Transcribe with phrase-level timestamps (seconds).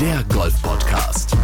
[0.00, 1.36] der Golf Podcast.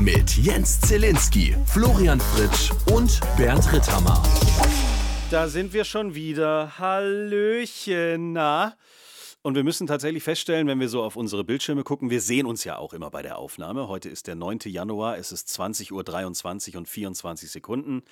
[0.00, 4.20] Mit Jens Zielinski, Florian Fritsch und Bernd Ritthammer.
[5.30, 6.76] Da sind wir schon wieder.
[6.80, 8.32] Hallöchen.
[8.32, 8.74] Na?
[9.42, 12.64] Und wir müssen tatsächlich feststellen, wenn wir so auf unsere Bildschirme gucken, wir sehen uns
[12.64, 13.86] ja auch immer bei der Aufnahme.
[13.86, 14.58] Heute ist der 9.
[14.64, 18.02] Januar, es ist 20.23 Uhr und 24 Sekunden.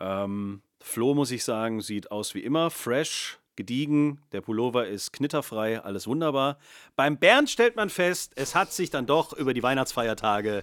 [0.00, 5.80] Ähm, Flo, muss ich sagen, sieht aus wie immer, fresh, gediegen, der Pullover ist knitterfrei,
[5.80, 6.58] alles wunderbar.
[6.94, 10.62] Beim Bernd stellt man fest, es hat sich dann doch über die Weihnachtsfeiertage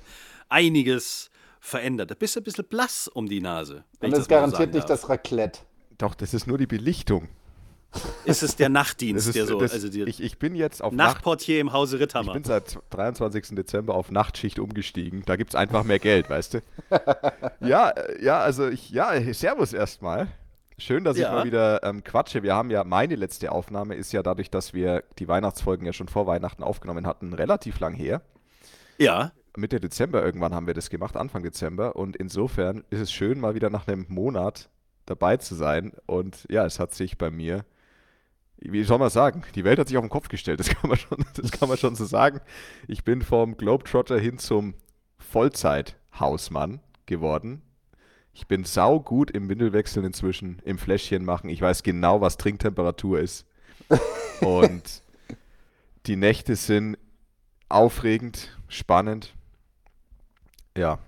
[0.50, 1.30] einiges
[1.60, 2.12] verändert.
[2.12, 3.84] Da bist du ein bisschen blass um die Nase.
[4.00, 5.62] Und das, das garantiert nicht das Raclette.
[5.98, 7.30] Doch, das ist nur die Belichtung.
[8.26, 10.94] Ist es der Nachtdienst, ist, der so, das, also die ich, ich bin jetzt auf
[10.94, 12.30] Nachtportier im Hause Ritthammer.
[12.30, 13.56] Ich bin seit 23.
[13.56, 15.24] Dezember auf Nachtschicht umgestiegen.
[15.26, 16.62] Da gibt es einfach mehr Geld, weißt du?
[17.60, 20.28] ja, äh, ja, also ich, ja, Servus erstmal.
[20.78, 21.28] Schön, dass ja.
[21.28, 22.44] ich mal wieder ähm, quatsche.
[22.44, 26.08] Wir haben ja, meine letzte Aufnahme ist ja dadurch, dass wir die Weihnachtsfolgen ja schon
[26.08, 28.22] vor Weihnachten aufgenommen hatten, relativ lang her.
[28.98, 29.32] Ja.
[29.56, 31.96] Mitte Dezember irgendwann haben wir das gemacht, Anfang Dezember.
[31.96, 34.70] Und insofern ist es schön, mal wieder nach einem Monat
[35.06, 35.94] dabei zu sein.
[36.06, 37.66] Und ja, es hat sich bei mir
[38.66, 40.98] wie soll man sagen, die Welt hat sich auf den Kopf gestellt, das kann man
[40.98, 42.40] schon, das kann man schon so sagen.
[42.88, 44.76] Ich bin vom Globetrotter hin zum
[45.18, 47.62] Vollzeit-Hausmann geworden.
[48.34, 51.50] Ich bin saugut im Windelwechseln inzwischen, im Fläschchen machen.
[51.50, 53.46] Ich weiß genau, was Trinktemperatur ist.
[54.42, 55.04] Und
[56.08, 56.98] die Nächte sind
[57.70, 59.34] aufregend, spannend.
[60.76, 61.00] Ja.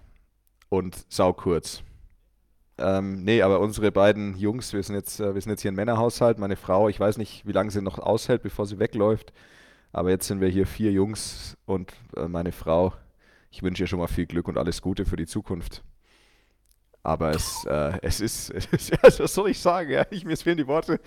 [0.70, 1.84] Und saukurz.
[2.78, 5.76] Ähm, nee, aber unsere beiden Jungs, wir sind, jetzt, äh, wir sind jetzt hier im
[5.76, 6.38] Männerhaushalt.
[6.38, 9.34] Meine Frau, ich weiß nicht, wie lange sie noch aushält, bevor sie wegläuft.
[9.94, 12.94] Aber jetzt sind wir hier vier Jungs und äh, meine Frau.
[13.50, 15.84] Ich wünsche ihr schon mal viel Glück und alles Gute für die Zukunft.
[17.06, 19.92] Aber es, äh, es ist, es ist ja, was soll ich sagen?
[19.92, 20.06] Ja?
[20.10, 21.00] Ich, mir fehlen die Worte.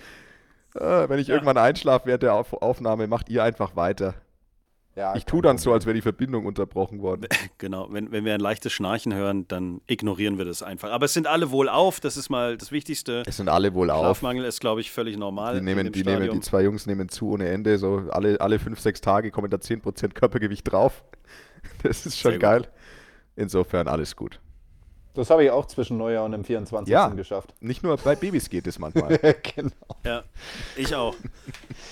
[0.75, 1.35] Äh, wenn ich ja.
[1.35, 4.15] irgendwann einschlafe während der Auf Aufnahme, macht ihr einfach weiter.
[4.95, 7.27] Ja, ich tue dann so, als wäre die Verbindung unterbrochen worden.
[7.57, 10.91] Genau, wenn, wenn wir ein leichtes Schnarchen hören, dann ignorieren wir das einfach.
[10.91, 13.23] Aber es sind alle wohl auf, das ist mal das Wichtigste.
[13.25, 13.99] Es sind alle wohl auf.
[13.99, 15.55] Schlafmangel ist, glaube ich, völlig normal.
[15.55, 17.77] Die, nehmen, die, nehmen, die zwei Jungs nehmen zu ohne Ende.
[17.77, 21.03] So alle, alle fünf, sechs Tage kommen da 10% Körpergewicht drauf.
[21.83, 22.61] Das ist schon Sehr geil.
[22.61, 22.69] Gut.
[23.35, 24.39] Insofern alles gut.
[25.15, 26.91] Das habe ich auch zwischen Neujahr und dem 24.
[26.91, 27.53] Ja, geschafft.
[27.59, 29.17] Nicht nur bei Babys geht es manchmal.
[29.55, 29.71] genau.
[30.05, 30.23] Ja,
[30.75, 31.15] ich auch.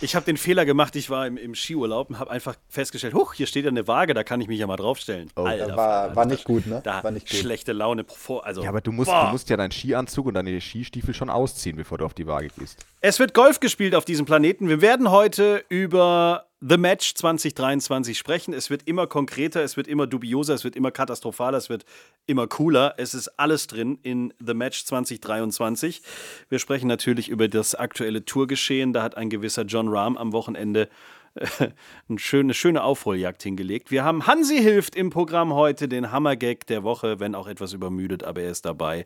[0.01, 3.33] Ich habe den Fehler gemacht, ich war im, im Skiurlaub und habe einfach festgestellt, huch,
[3.33, 5.29] hier steht ja eine Waage, da kann ich mich ja mal draufstellen.
[5.35, 5.41] Oh.
[5.41, 6.81] Alter, war, war nicht gut, ne?
[6.83, 7.39] Da war nicht gut.
[7.39, 8.05] schlechte Laune.
[8.07, 11.29] Vor, also, ja, aber du musst, du musst ja deinen Skianzug und deine Skistiefel schon
[11.29, 12.85] ausziehen, bevor du auf die Waage gehst.
[13.01, 14.69] Es wird Golf gespielt auf diesem Planeten.
[14.69, 18.51] Wir werden heute über The Match 2023 sprechen.
[18.51, 21.85] Es wird immer konkreter, es wird immer dubioser, es wird immer katastrophaler, es wird
[22.25, 22.95] immer cooler.
[22.97, 26.01] Es ist alles drin in The Match 2023.
[26.49, 28.91] Wir sprechen natürlich über das aktuelle Tourgeschehen.
[28.91, 30.89] Da hat ein gewisser John Rahm am Wochenende
[31.35, 31.45] äh,
[32.09, 33.91] eine schöne, schöne Aufholjagd hingelegt.
[33.91, 38.23] Wir haben Hansi hilft im Programm heute, den Hammergag der Woche, wenn auch etwas übermüdet,
[38.23, 39.05] aber er ist dabei.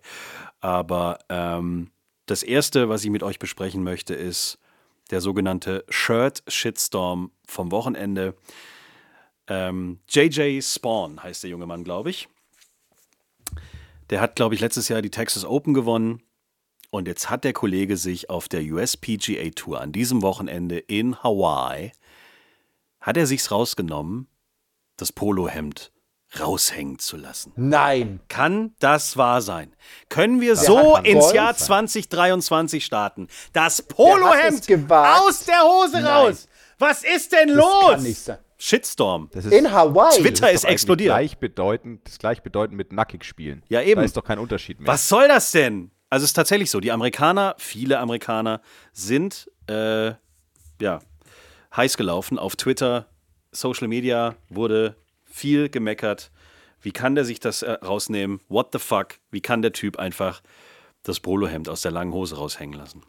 [0.62, 1.91] Aber ähm,
[2.28, 4.57] das Erste, was ich mit euch besprechen möchte, ist
[5.12, 8.36] der sogenannte Shirt Shitstorm vom Wochenende.
[9.48, 12.30] Ähm, JJ Spawn heißt der junge Mann, glaube ich.
[14.10, 16.22] Der hat, glaube ich, letztes Jahr die Texas Open gewonnen.
[16.90, 21.94] Und jetzt hat der Kollege sich auf der USPGA Tour an diesem Wochenende in Hawaii,
[23.00, 24.28] hat er sich's rausgenommen,
[24.98, 25.92] das Polohemd
[26.40, 27.52] raushängen zu lassen.
[27.56, 28.22] Nein.
[28.30, 29.75] Kann das wahr sein?
[30.09, 33.28] Können wir das so ins Jahr 2023 starten?
[33.53, 36.06] Das Polohemd aus der Hose Nein.
[36.06, 36.47] raus.
[36.80, 37.92] Was ist denn das los?
[37.92, 38.38] Kann nicht sein.
[38.58, 39.30] Shitstorm.
[39.50, 40.22] in Hawaii.
[40.22, 41.16] Twitter ist, ist explodiert.
[41.16, 43.63] Gleichbedeutend, das gleichbedeutend mit nackig spielen.
[43.69, 44.00] Ja, eben.
[44.00, 44.88] Da ist doch kein Unterschied mehr.
[44.88, 45.90] Was soll das denn?
[46.12, 46.80] Also es ist tatsächlich so.
[46.80, 48.62] Die Amerikaner, viele Amerikaner,
[48.94, 50.13] sind äh,
[50.80, 51.00] ja
[51.75, 53.08] heiß gelaufen auf Twitter.
[53.52, 54.96] Social Media wurde
[55.31, 56.31] viel gemeckert.
[56.81, 58.40] Wie kann der sich das äh, rausnehmen?
[58.50, 59.19] What the fuck?
[59.30, 60.42] Wie kann der Typ einfach
[61.03, 63.04] das Polohemd aus der langen Hose raushängen lassen?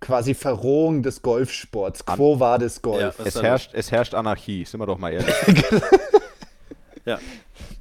[0.00, 2.06] Quasi Verrohung des Golfsports.
[2.06, 3.18] Quo war das Golf?
[3.18, 5.34] Ja, es, herrscht, es herrscht Anarchie, sind wir doch mal ehrlich.
[7.04, 7.18] ja.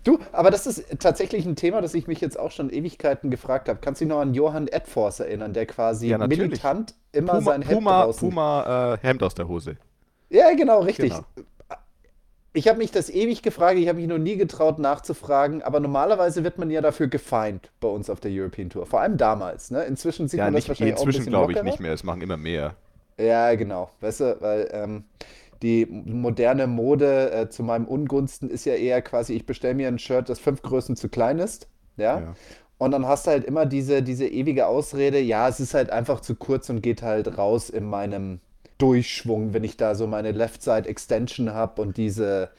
[0.04, 3.70] Du, aber das ist tatsächlich ein Thema, das ich mich jetzt auch schon Ewigkeiten gefragt
[3.70, 3.80] habe.
[3.82, 7.62] Kannst du dich noch an Johann Edforce erinnern, der quasi ja, militant immer Puma, sein
[7.62, 8.30] Hemd Puma, draußen...
[8.30, 9.78] Puma äh, Hemd aus der Hose.
[10.30, 11.12] Ja, genau, richtig.
[11.12, 11.26] Genau.
[12.58, 16.44] Ich habe mich das ewig gefragt, ich habe mich noch nie getraut nachzufragen, aber normalerweise
[16.44, 18.88] wird man ja dafür gefeind bei uns auf der European Tour.
[18.88, 19.84] Vor allem damals, ne?
[19.84, 22.36] Inzwischen sieht ja, man nicht, das wahrscheinlich inzwischen glaube ich nicht mehr, es machen immer
[22.36, 22.74] mehr.
[23.20, 23.92] Ja, genau.
[24.02, 25.04] Weißt du, weil ähm,
[25.62, 30.00] die moderne Mode äh, zu meinem Ungunsten ist ja eher quasi, ich bestelle mir ein
[30.00, 32.22] Shirt, das fünf Größen zu klein ist, ja?
[32.22, 32.36] ja.
[32.80, 36.22] Und dann hast du halt immer diese, diese ewige Ausrede, ja, es ist halt einfach
[36.22, 38.40] zu kurz und geht halt raus in meinem
[38.78, 42.50] Durchschwung, wenn ich da so meine Left Side Extension habe und diese,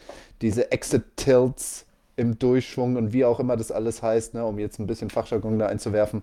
[0.41, 1.87] diese Exit Tilts
[2.17, 5.59] im Durchschwung und wie auch immer das alles heißt, ne, um jetzt ein bisschen Fachjargon
[5.59, 6.23] da einzuwerfen.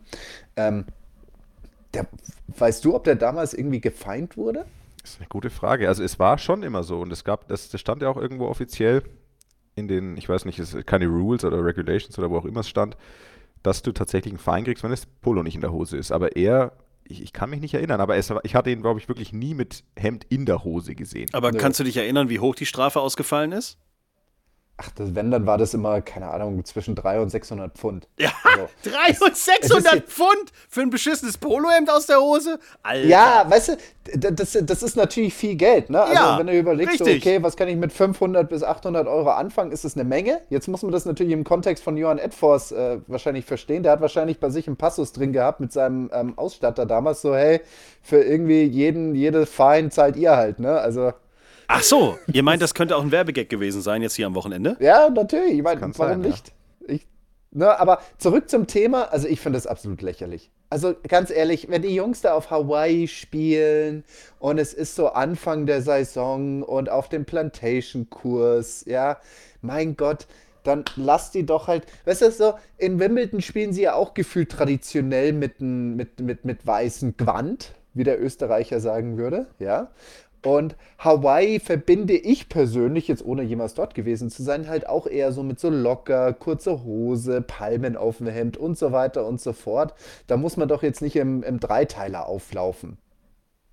[0.57, 0.85] Ähm,
[1.93, 2.07] der,
[2.47, 4.65] weißt du, ob der damals irgendwie gefeind wurde?
[5.01, 5.87] Das ist eine gute Frage.
[5.87, 8.47] Also es war schon immer so und es gab, das, das stand ja auch irgendwo
[8.47, 9.03] offiziell
[9.75, 12.69] in den, ich weiß nicht, es keine Rules oder Regulations oder wo auch immer es
[12.69, 12.97] stand,
[13.63, 16.11] dass du tatsächlich einen Fein kriegst, wenn das Polo nicht in der Hose ist.
[16.11, 16.73] Aber er
[17.07, 19.53] ich, ich, kann mich nicht erinnern, aber es, ich hatte ihn, glaube ich, wirklich nie
[19.53, 21.29] mit Hemd in der Hose gesehen.
[21.33, 21.57] Aber Nö.
[21.57, 23.77] kannst du dich erinnern, wie hoch die Strafe ausgefallen ist?
[24.77, 28.07] Ach, das, wenn, dann war das immer, keine Ahnung, zwischen 300 und 600 Pfund.
[28.19, 32.59] Ja, also, 300 und 600 Pfund für ein beschissenes Polohemd aus der Hose?
[32.83, 33.07] Alter.
[33.07, 36.01] Ja, weißt du, das, das ist natürlich viel Geld, ne?
[36.01, 39.29] Also, ja, wenn du überlegst, so, okay, was kann ich mit 500 bis 800 Euro
[39.29, 40.41] anfangen, ist es eine Menge.
[40.49, 43.81] Jetzt muss man das natürlich im Kontext von Johann Edfors äh, wahrscheinlich verstehen.
[43.83, 47.33] Der hat wahrscheinlich bei sich einen Passus drin gehabt mit seinem ähm, Ausstatter damals, so,
[47.33, 47.61] hey,
[48.01, 50.77] für irgendwie jeden, jede Fein zahlt ihr halt, ne?
[50.79, 51.13] Also.
[51.67, 54.77] Ach so, ihr meint, das könnte auch ein Werbegag gewesen sein, jetzt hier am Wochenende?
[54.79, 55.55] Ja, natürlich.
[55.55, 56.53] Ich meine, warum sein, nicht?
[56.81, 56.95] Ja.
[56.95, 57.07] Ich,
[57.51, 59.11] ne, aber zurück zum Thema.
[59.11, 60.51] Also, ich finde das absolut lächerlich.
[60.69, 64.03] Also, ganz ehrlich, wenn die Jungs da auf Hawaii spielen
[64.39, 69.17] und es ist so Anfang der Saison und auf dem Plantation-Kurs, ja,
[69.61, 70.27] mein Gott,
[70.63, 74.51] dann lass die doch halt, weißt du, so, in Wimbledon spielen sie ja auch gefühlt
[74.51, 79.91] traditionell mit, mit, mit, mit weißem Gewand, wie der Österreicher sagen würde, ja.
[80.45, 85.31] Und Hawaii verbinde ich persönlich, jetzt ohne jemals dort gewesen zu sein, halt auch eher
[85.31, 89.53] so mit so locker, kurze Hose, Palmen auf dem Hemd und so weiter und so
[89.53, 89.95] fort.
[90.27, 92.99] Da muss man doch jetzt nicht im, im Dreiteiler auflaufen.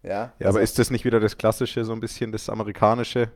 [0.03, 3.29] Ja, ja also, aber ist das nicht wieder das Klassische, so ein bisschen das Amerikanische?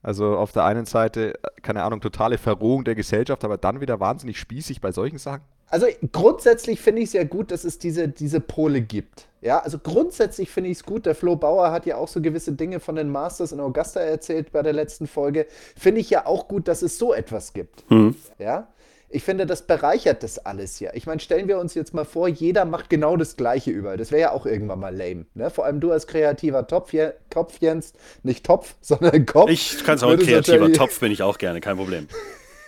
[0.00, 4.38] Also auf der einen Seite, keine Ahnung, totale Verrohung der Gesellschaft, aber dann wieder wahnsinnig
[4.38, 5.42] spießig bei solchen Sachen?
[5.70, 9.26] Also grundsätzlich finde ich es ja gut, dass es diese, diese Pole gibt.
[9.40, 11.06] Ja, also grundsätzlich finde ich es gut.
[11.06, 14.50] Der Flo Bauer hat ja auch so gewisse Dinge von den Masters in Augusta erzählt
[14.50, 15.46] bei der letzten Folge.
[15.76, 17.88] Finde ich ja auch gut, dass es so etwas gibt.
[17.90, 18.16] Mhm.
[18.38, 18.68] Ja.
[19.10, 20.90] Ich finde, das bereichert das alles ja.
[20.92, 23.96] Ich meine, stellen wir uns jetzt mal vor, jeder macht genau das Gleiche überall.
[23.96, 25.24] Das wäre ja auch irgendwann mal lame.
[25.32, 25.48] Ne?
[25.48, 26.92] Vor allem du als kreativer Topf,
[27.32, 27.94] Kopf, Jens.
[28.22, 29.50] Nicht Topf, sondern Kopf.
[29.50, 32.08] Ich kann es auch ein kreativer Topf, bin ich auch gerne, kein Problem.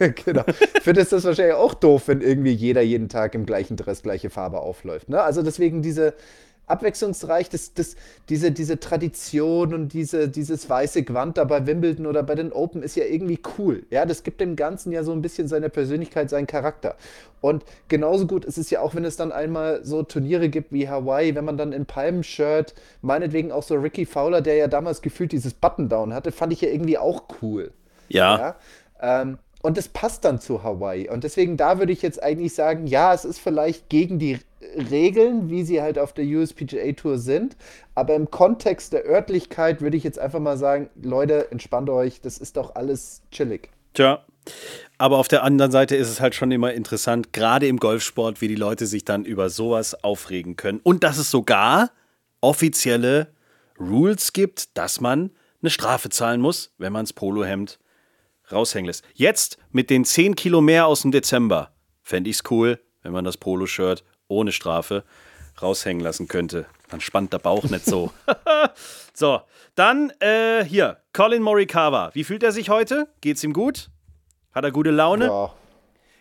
[0.24, 0.44] genau.
[0.82, 4.30] Findest du das wahrscheinlich auch doof, wenn irgendwie jeder jeden Tag im gleichen Dress gleiche
[4.30, 5.08] Farbe aufläuft.
[5.08, 5.22] Ne?
[5.22, 6.14] Also deswegen diese,
[6.70, 7.96] abwechslungsreich, das, das,
[8.28, 12.82] diese, diese Tradition und diese, dieses weiße Gewand da bei Wimbledon oder bei den Open
[12.82, 13.84] ist ja irgendwie cool.
[13.90, 16.96] Ja, das gibt dem Ganzen ja so ein bisschen seine Persönlichkeit, seinen Charakter.
[17.40, 20.88] Und genauso gut ist es ja auch, wenn es dann einmal so Turniere gibt wie
[20.88, 25.32] Hawaii, wenn man dann in Palmenshirt, meinetwegen auch so Ricky Fowler, der ja damals gefühlt
[25.32, 27.72] dieses Button-Down hatte, fand ich ja irgendwie auch cool.
[28.08, 28.38] Ja.
[28.38, 28.56] ja?
[29.22, 31.08] Ähm, und es passt dann zu Hawaii.
[31.08, 34.38] Und deswegen da würde ich jetzt eigentlich sagen, ja, es ist vielleicht gegen die
[34.90, 37.56] Regeln, wie sie halt auf der USPGA Tour sind.
[37.94, 42.38] Aber im Kontext der Örtlichkeit würde ich jetzt einfach mal sagen, Leute, entspannt euch, das
[42.38, 43.70] ist doch alles chillig.
[43.94, 44.24] Tja.
[44.96, 48.48] Aber auf der anderen Seite ist es halt schon immer interessant, gerade im Golfsport, wie
[48.48, 50.80] die Leute sich dann über sowas aufregen können.
[50.82, 51.90] Und dass es sogar
[52.40, 53.28] offizielle
[53.78, 55.30] Rules gibt, dass man
[55.62, 57.78] eine Strafe zahlen muss, wenn man das Polohemd
[58.52, 59.04] raushängen lässt.
[59.14, 63.24] Jetzt mit den 10 Kilo mehr aus dem Dezember fände ich es cool, wenn man
[63.24, 65.04] das Poloshirt ohne Strafe
[65.60, 66.66] raushängen lassen könnte.
[66.88, 68.12] Dann spannt der Bauch nicht so.
[69.14, 69.40] so,
[69.74, 72.10] dann äh, hier, Colin Morikawa.
[72.14, 73.08] Wie fühlt er sich heute?
[73.20, 73.90] Geht's ihm gut?
[74.52, 75.26] Hat er gute Laune?
[75.26, 75.54] Ja.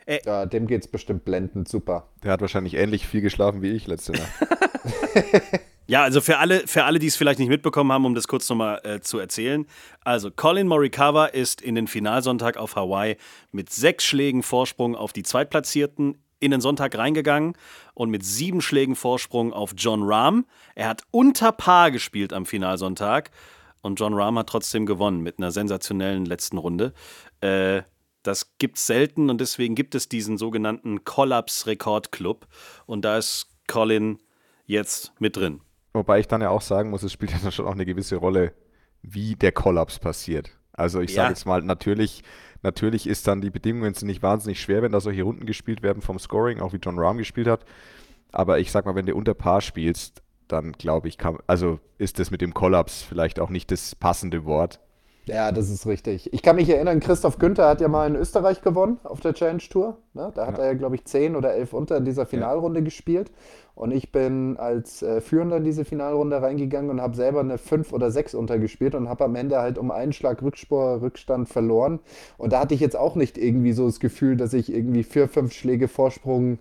[0.06, 2.08] Äh, ja, dem geht's bestimmt blendend super.
[2.24, 4.32] Der hat wahrscheinlich ähnlich viel geschlafen wie ich letzte Nacht.
[5.90, 8.48] Ja, also für alle, für alle, die es vielleicht nicht mitbekommen haben, um das kurz
[8.48, 9.66] nochmal äh, zu erzählen.
[10.02, 13.18] Also Colin Morikawa ist in den Finalsonntag auf Hawaii
[13.52, 17.54] mit sechs Schlägen Vorsprung auf die Zweitplatzierten in den Sonntag reingegangen
[17.96, 20.46] und mit sieben Schlägen Vorsprung auf John Rahm.
[20.76, 23.32] Er hat unter Paar gespielt am Finalsonntag
[23.82, 26.94] und John Rahm hat trotzdem gewonnen mit einer sensationellen letzten Runde.
[27.42, 27.82] Äh,
[28.22, 32.46] das es selten und deswegen gibt es diesen sogenannten Collapse Rekord Club
[32.86, 34.20] und da ist Colin
[34.68, 35.62] jetzt mit drin.
[35.94, 38.54] Wobei ich dann ja auch sagen muss, es spielt ja schon auch eine gewisse Rolle,
[39.02, 40.52] wie der Kollaps passiert.
[40.74, 41.24] Also ich ja.
[41.24, 42.24] sage jetzt mal, natürlich,
[42.62, 46.02] natürlich ist dann die Bedingungen sind nicht wahnsinnig schwer, wenn da solche Runden gespielt werden
[46.02, 47.66] vom Scoring, auch wie John Rahm gespielt hat.
[48.32, 52.20] Aber ich sag mal, wenn du unter Paar spielst, dann glaube ich, kann, also ist
[52.20, 54.80] das mit dem Kollaps vielleicht auch nicht das passende Wort.
[55.30, 56.34] Ja, das ist richtig.
[56.34, 59.62] Ich kann mich erinnern, Christoph Günther hat ja mal in Österreich gewonnen auf der Challenge
[59.70, 59.98] Tour.
[60.16, 60.32] Ne?
[60.34, 60.64] Da hat ja.
[60.64, 62.84] er ja, glaube ich, zehn oder elf unter in dieser Finalrunde ja.
[62.84, 63.32] gespielt.
[63.76, 67.94] Und ich bin als äh, Führender in diese Finalrunde reingegangen und habe selber eine fünf
[67.94, 72.00] oder sechs untergespielt und habe am Ende halt um einen Schlag Rückspur, Rückstand verloren.
[72.38, 75.28] Und da hatte ich jetzt auch nicht irgendwie so das Gefühl, dass ich irgendwie vier,
[75.28, 76.58] fünf Schläge Vorsprung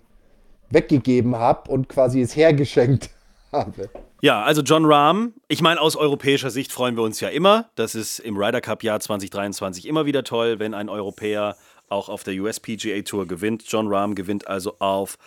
[0.69, 3.09] weggegeben habe und quasi es hergeschenkt
[3.51, 3.89] habe.
[4.21, 7.69] Ja, also John Rahm, ich meine, aus europäischer Sicht freuen wir uns ja immer.
[7.75, 11.55] Das ist im Ryder Cup Jahr 2023 immer wieder toll, wenn ein Europäer
[11.87, 13.63] auch auf der USPGA Tour gewinnt.
[13.67, 15.17] John Rahm gewinnt also auf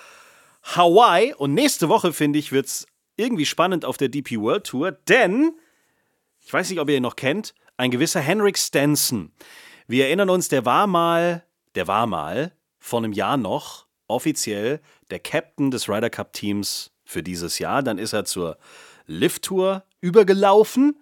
[0.62, 1.34] Hawaii.
[1.34, 2.86] Und nächste Woche, finde ich, wird es
[3.16, 5.52] irgendwie spannend auf der DP World Tour, denn,
[6.40, 9.32] ich weiß nicht, ob ihr ihn noch kennt, ein gewisser Henrik Stenson.
[9.86, 15.20] Wir erinnern uns, der war mal, der war mal vor einem Jahr noch offiziell der
[15.20, 17.82] Captain des Ryder Cup Teams für dieses Jahr.
[17.82, 18.58] Dann ist er zur
[19.06, 20.96] Lift Tour übergelaufen.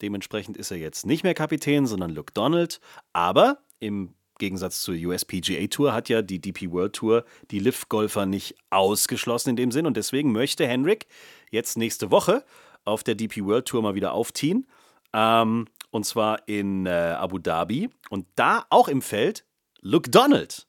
[0.00, 2.80] Dementsprechend ist er jetzt nicht mehr Kapitän, sondern Luke Donald.
[3.12, 8.56] Aber im Gegensatz zur USPGA Tour hat ja die DP World Tour die Lift-Golfer nicht
[8.70, 9.86] ausgeschlossen in dem Sinn.
[9.86, 11.06] Und deswegen möchte Henrik
[11.50, 12.44] jetzt nächste Woche
[12.84, 14.66] auf der DP World Tour mal wieder aufziehen.
[15.12, 17.90] Ähm, und zwar in äh, Abu Dhabi.
[18.10, 19.44] Und da auch im Feld
[19.80, 20.66] Luke Donald.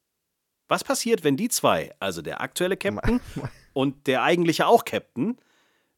[0.67, 3.21] Was passiert, wenn die zwei, also der aktuelle Captain
[3.73, 5.37] und der eigentliche auch Captain,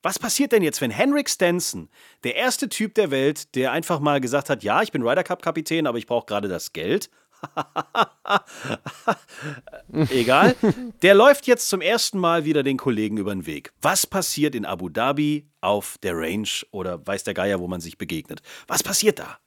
[0.01, 1.89] was passiert denn jetzt, wenn Henrik Stenson,
[2.23, 5.41] der erste Typ der Welt, der einfach mal gesagt hat, ja, ich bin Ryder Cup
[5.41, 7.09] Kapitän, aber ich brauche gerade das Geld,
[10.09, 10.55] Egal.
[11.01, 13.73] Der läuft jetzt zum ersten Mal wieder den Kollegen über den Weg.
[13.81, 17.97] Was passiert in Abu Dhabi auf der Range oder weiß der Geier, wo man sich
[17.97, 18.41] begegnet?
[18.67, 19.39] Was passiert da?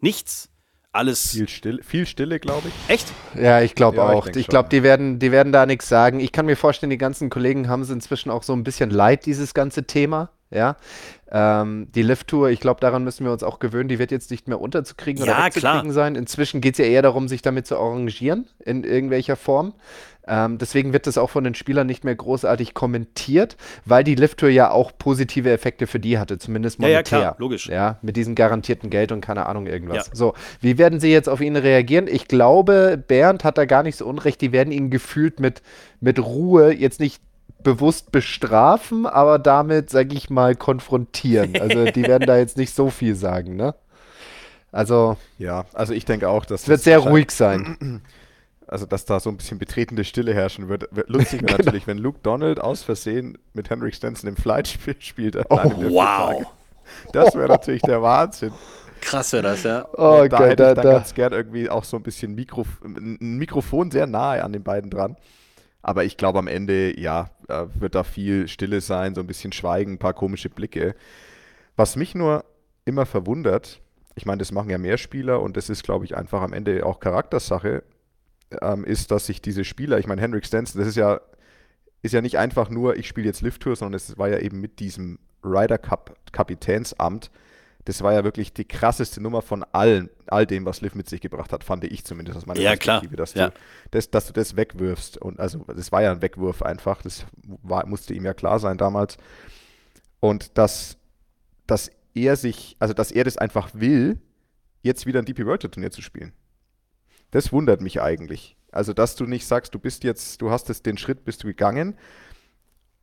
[0.00, 0.48] Nichts.
[0.92, 1.32] Alles.
[1.32, 2.74] Viel Stille, viel Stille glaube ich.
[2.92, 3.12] Echt?
[3.34, 4.26] Ja, ich glaube ja, auch.
[4.26, 6.18] Ich, ich glaube, die werden, die werden da nichts sagen.
[6.18, 9.26] Ich kann mir vorstellen, die ganzen Kollegen haben es inzwischen auch so ein bisschen leid,
[9.26, 10.30] dieses ganze Thema.
[10.50, 10.76] Ja,
[11.30, 14.48] ähm, die Lift-Tour, ich glaube, daran müssen wir uns auch gewöhnen, die wird jetzt nicht
[14.48, 15.92] mehr unterzukriegen ja, oder wegzukriegen klar.
[15.92, 16.14] sein.
[16.14, 19.74] Inzwischen geht es ja eher darum, sich damit zu arrangieren, in irgendwelcher Form.
[20.26, 24.50] Ähm, deswegen wird das auch von den Spielern nicht mehr großartig kommentiert, weil die Lift-Tour
[24.50, 27.18] ja auch positive Effekte für die hatte, zumindest monetär.
[27.18, 27.68] Ja, ja klar, logisch.
[27.68, 30.08] Ja, mit diesem garantierten Geld und keine Ahnung irgendwas.
[30.08, 30.14] Ja.
[30.14, 32.08] So, wie werden sie jetzt auf ihn reagieren?
[32.08, 35.62] Ich glaube, Bernd hat da gar nicht so unrecht, die werden ihn gefühlt mit,
[36.00, 37.22] mit Ruhe jetzt nicht
[37.62, 41.60] bewusst bestrafen, aber damit, sag ich mal, konfrontieren.
[41.60, 43.74] Also die werden da jetzt nicht so viel sagen, ne?
[44.72, 45.16] Also.
[45.38, 46.62] Ja, also ich denke auch, dass.
[46.62, 48.02] Es wird sehr ruhig sein.
[48.70, 50.90] Also, dass da so ein bisschen betretende Stille herrschen wird.
[51.08, 51.56] Lustig wäre genau.
[51.56, 55.38] natürlich, wenn Luke Donald aus Versehen mit Henrik Stenson im Flight spielt.
[55.48, 55.56] Oh,
[55.88, 56.44] wow.
[57.14, 58.52] Das wäre natürlich der Wahnsinn.
[59.00, 59.86] Krass wäre das, ja.
[59.94, 60.92] Oh, da geil, hätte da, ich dann da.
[60.92, 64.90] ganz gern irgendwie auch so ein bisschen Mikrof ein Mikrofon sehr nahe an den beiden
[64.90, 65.16] dran.
[65.88, 69.52] Aber ich glaube, am Ende, ja, äh, wird da viel Stille sein, so ein bisschen
[69.52, 70.94] Schweigen, ein paar komische Blicke.
[71.76, 72.44] Was mich nur
[72.84, 73.80] immer verwundert,
[74.14, 76.84] ich meine, das machen ja mehr Spieler und das ist, glaube ich, einfach am Ende
[76.84, 77.84] auch Charaktersache,
[78.60, 81.22] ähm, ist, dass sich diese Spieler, ich meine, Henrik Stenson, das ist ja,
[82.02, 84.60] ist ja nicht einfach nur, ich spiele jetzt Lift Tour, sondern es war ja eben
[84.60, 87.30] mit diesem Ryder Cup Kapitänsamt
[87.88, 91.22] das war ja wirklich die krasseste Nummer von allen, all dem, was Liv mit sich
[91.22, 93.48] gebracht hat, fand ich zumindest aus meiner ja, Perspektive, dass, ja.
[93.48, 93.54] du,
[93.92, 95.16] das, dass du das wegwirfst.
[95.16, 97.24] Und also das war ja ein Wegwurf einfach, das
[97.62, 99.16] war, musste ihm ja klar sein damals.
[100.20, 100.98] Und dass,
[101.66, 104.20] dass er sich, also dass er das einfach will,
[104.82, 106.34] jetzt wieder ein DP World Turnier zu spielen.
[107.30, 108.58] Das wundert mich eigentlich.
[108.70, 111.46] Also, dass du nicht sagst, du bist jetzt, du hast es den Schritt, bist du
[111.46, 111.96] gegangen,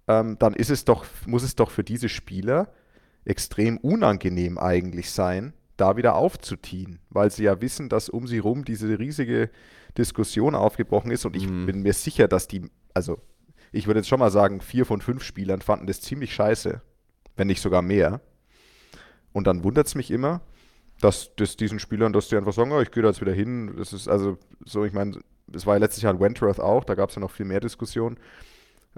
[0.08, 2.72] ähm, dann ist es doch, muss es doch für diese Spieler
[3.26, 8.64] extrem unangenehm eigentlich sein, da wieder aufzutiehen, weil sie ja wissen, dass um sie rum
[8.64, 9.50] diese riesige
[9.98, 11.66] Diskussion aufgebrochen ist und ich mhm.
[11.66, 13.20] bin mir sicher, dass die, also
[13.72, 16.82] ich würde jetzt schon mal sagen, vier von fünf Spielern fanden das ziemlich scheiße,
[17.36, 18.22] wenn nicht sogar mehr.
[19.34, 20.42] Und dann wundert es mich immer,
[21.02, 23.76] dass das diesen Spielern, dass die einfach sagen, oh, ich gehe da jetzt wieder hin.
[23.78, 26.96] Das ist also so, ich meine, das war ja letztes Jahr in Wentworth auch, da
[26.96, 28.18] gab es ja noch viel mehr Diskussionen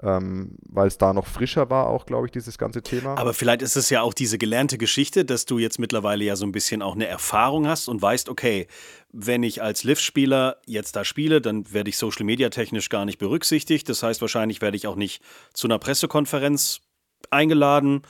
[0.02, 3.18] ähm, weil es da noch frischer war, auch, glaube ich, dieses ganze Thema.
[3.18, 6.46] Aber vielleicht ist es ja auch diese gelernte Geschichte, dass du jetzt mittlerweile ja so
[6.46, 8.68] ein bisschen auch eine Erfahrung hast und weißt, okay,
[9.12, 13.18] wenn ich als Liv-Spieler jetzt da spiele, dann werde ich Social Media technisch gar nicht
[13.18, 13.88] berücksichtigt.
[13.88, 16.80] Das heißt, wahrscheinlich werde ich auch nicht zu einer Pressekonferenz
[17.30, 18.02] eingeladen.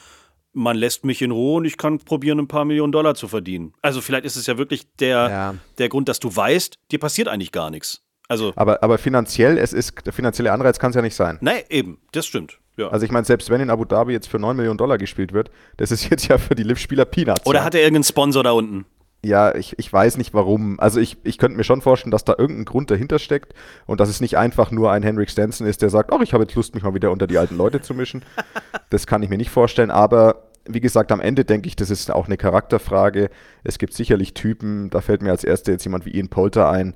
[0.52, 3.72] Man lässt mich in Ruhe und ich kann probieren, ein paar Millionen Dollar zu verdienen.
[3.80, 5.54] Also vielleicht ist es ja wirklich der, ja.
[5.78, 8.02] der Grund, dass du weißt, dir passiert eigentlich gar nichts.
[8.28, 11.38] Also aber, aber finanziell, es ist, der finanzielle Anreiz kann es ja nicht sein.
[11.40, 12.58] Nein, eben, das stimmt.
[12.76, 12.88] Ja.
[12.88, 15.50] Also ich meine, selbst wenn in Abu Dhabi jetzt für 9 Millionen Dollar gespielt wird,
[15.78, 17.46] das ist jetzt ja für die Liv-Spieler Peanuts.
[17.46, 17.64] Oder ja.
[17.64, 18.84] hat er irgendeinen Sponsor da unten?
[19.24, 20.78] Ja, ich, ich weiß nicht warum.
[20.78, 23.52] Also ich, ich könnte mir schon vorstellen, dass da irgendein Grund dahinter steckt
[23.86, 26.44] und dass es nicht einfach nur ein Henrik Stenson ist, der sagt, ach, ich habe
[26.44, 28.24] jetzt Lust, mich mal wieder unter die alten Leute zu mischen.
[28.90, 32.12] das kann ich mir nicht vorstellen, aber wie gesagt, am Ende denke ich, das ist
[32.12, 33.30] auch eine Charakterfrage.
[33.64, 36.94] Es gibt sicherlich Typen, da fällt mir als erster jetzt jemand wie Ian Polter ein,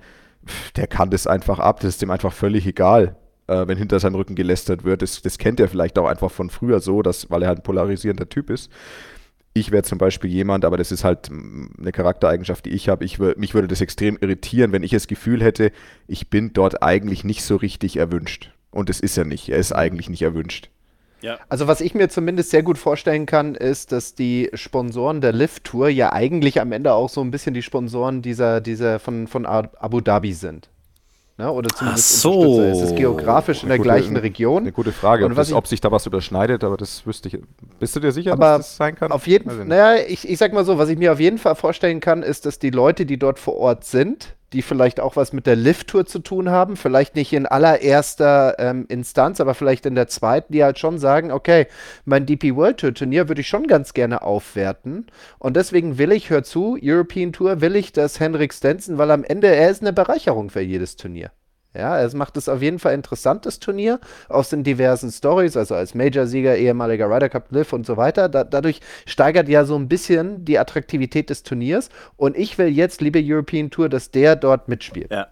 [0.77, 4.15] der kann das einfach ab, das ist dem einfach völlig egal, äh, wenn hinter seinem
[4.15, 5.03] Rücken gelästert wird.
[5.03, 7.65] Das, das kennt er vielleicht auch einfach von früher so, dass, weil er halt ein
[7.65, 8.71] polarisierender Typ ist.
[9.55, 13.05] Ich wäre zum Beispiel jemand, aber das ist halt mm, eine Charaktereigenschaft, die ich habe.
[13.05, 15.73] Ich, mich würde das extrem irritieren, wenn ich das Gefühl hätte,
[16.07, 18.53] ich bin dort eigentlich nicht so richtig erwünscht.
[18.71, 19.51] Und das ist er nicht.
[19.51, 20.71] Er ist eigentlich nicht erwünscht.
[21.23, 21.39] Ja.
[21.49, 25.65] Also was ich mir zumindest sehr gut vorstellen kann, ist, dass die Sponsoren der Lift
[25.65, 29.47] Tour ja eigentlich am Ende auch so ein bisschen die Sponsoren dieser, dieser von, von
[29.47, 30.69] Abu Dhabi sind.
[31.39, 31.51] Ne?
[31.51, 32.61] Oder zumindest Ach so.
[32.61, 34.63] Es ist geografisch in der gute, gleichen Region.
[34.63, 37.39] Eine gute Frage, ob, das, ich, ob, sich da was überschneidet, aber das wüsste ich.
[37.79, 39.13] Bist du dir sicher, aber dass das sein kann?
[39.13, 41.55] Auf jeden Fall, naja, ich, ich sag mal so, was ich mir auf jeden Fall
[41.55, 45.33] vorstellen kann, ist, dass die Leute, die dort vor Ort sind, die vielleicht auch was
[45.33, 49.95] mit der Lift-Tour zu tun haben, vielleicht nicht in allererster ähm, Instanz, aber vielleicht in
[49.95, 51.67] der zweiten, die halt schon sagen, okay,
[52.05, 55.07] mein DP World Tour Turnier würde ich schon ganz gerne aufwerten
[55.39, 59.25] und deswegen will ich, hör zu, European Tour will ich das Henrik Stenson, weil am
[59.25, 61.31] Ende er ist eine Bereicherung für jedes Turnier.
[61.75, 63.99] Ja, es macht es auf jeden Fall interessantes Turnier
[64.29, 68.29] aus den diversen Stories, also als Major-Sieger, ehemaliger Ryder Cup Live und so weiter.
[68.29, 71.89] Da, dadurch steigert ja so ein bisschen die Attraktivität des Turniers.
[72.17, 75.11] Und ich will jetzt, liebe European Tour, dass der dort mitspielt.
[75.11, 75.29] Ja.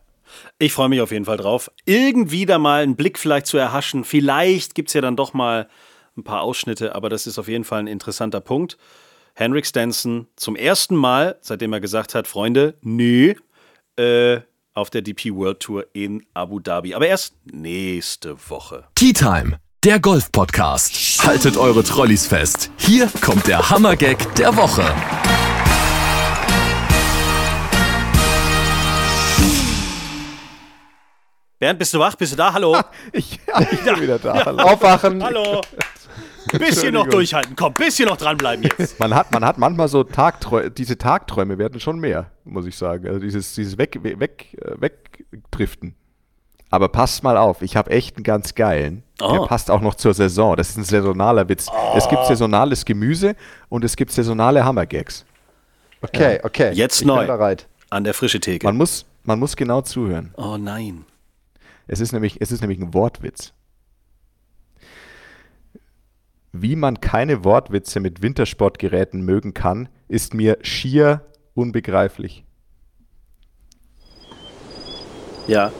[0.58, 4.04] Ich freue mich auf jeden Fall drauf, irgendwie da mal einen Blick vielleicht zu erhaschen.
[4.04, 5.68] Vielleicht gibt es ja dann doch mal
[6.16, 8.78] ein paar Ausschnitte, aber das ist auf jeden Fall ein interessanter Punkt.
[9.34, 13.34] Henrik Stenson zum ersten Mal, seitdem er gesagt hat, Freunde, nö,
[13.96, 14.40] äh,
[14.74, 16.94] auf der DP World Tour in Abu Dhabi.
[16.94, 18.84] Aber erst nächste Woche.
[18.94, 21.24] Tea Time, der Golf-Podcast.
[21.24, 22.70] Haltet eure Trolleys fest.
[22.78, 24.84] Hier kommt der Hammergag der Woche.
[31.58, 32.14] Bernd, bist du wach?
[32.16, 32.54] Bist du da?
[32.54, 32.80] Hallo?
[33.12, 34.46] ich, ja, ich bin wieder da.
[34.46, 34.62] Hallo.
[34.62, 35.22] Aufwachen.
[35.22, 35.60] Hallo.
[36.58, 38.98] Bisschen noch durchhalten, komm, bisschen noch dranbleiben jetzt.
[38.98, 43.06] Man hat, man hat manchmal so Tagträume, diese Tagträume werden schon mehr, muss ich sagen.
[43.06, 45.94] Also dieses, dieses weg, weg, äh, Wegdriften.
[46.70, 49.02] Aber passt mal auf, ich habe echt einen ganz geilen.
[49.20, 49.32] Oh.
[49.32, 50.56] Der passt auch noch zur Saison.
[50.56, 51.66] Das ist ein saisonaler Witz.
[51.68, 51.94] Oh.
[51.96, 53.34] Es gibt saisonales Gemüse
[53.68, 55.26] und es gibt saisonale Hammergags.
[56.00, 56.44] Okay, ja.
[56.44, 56.72] okay.
[56.72, 57.26] Jetzt ich neu.
[57.90, 58.66] An der frische Theke.
[58.66, 60.32] Man muss, man muss genau zuhören.
[60.36, 61.04] Oh nein.
[61.88, 63.52] Es ist nämlich, es ist nämlich ein Wortwitz.
[66.52, 71.20] Wie man keine Wortwitze mit Wintersportgeräten mögen kann, ist mir schier
[71.54, 72.44] unbegreiflich.
[75.46, 75.70] Ja.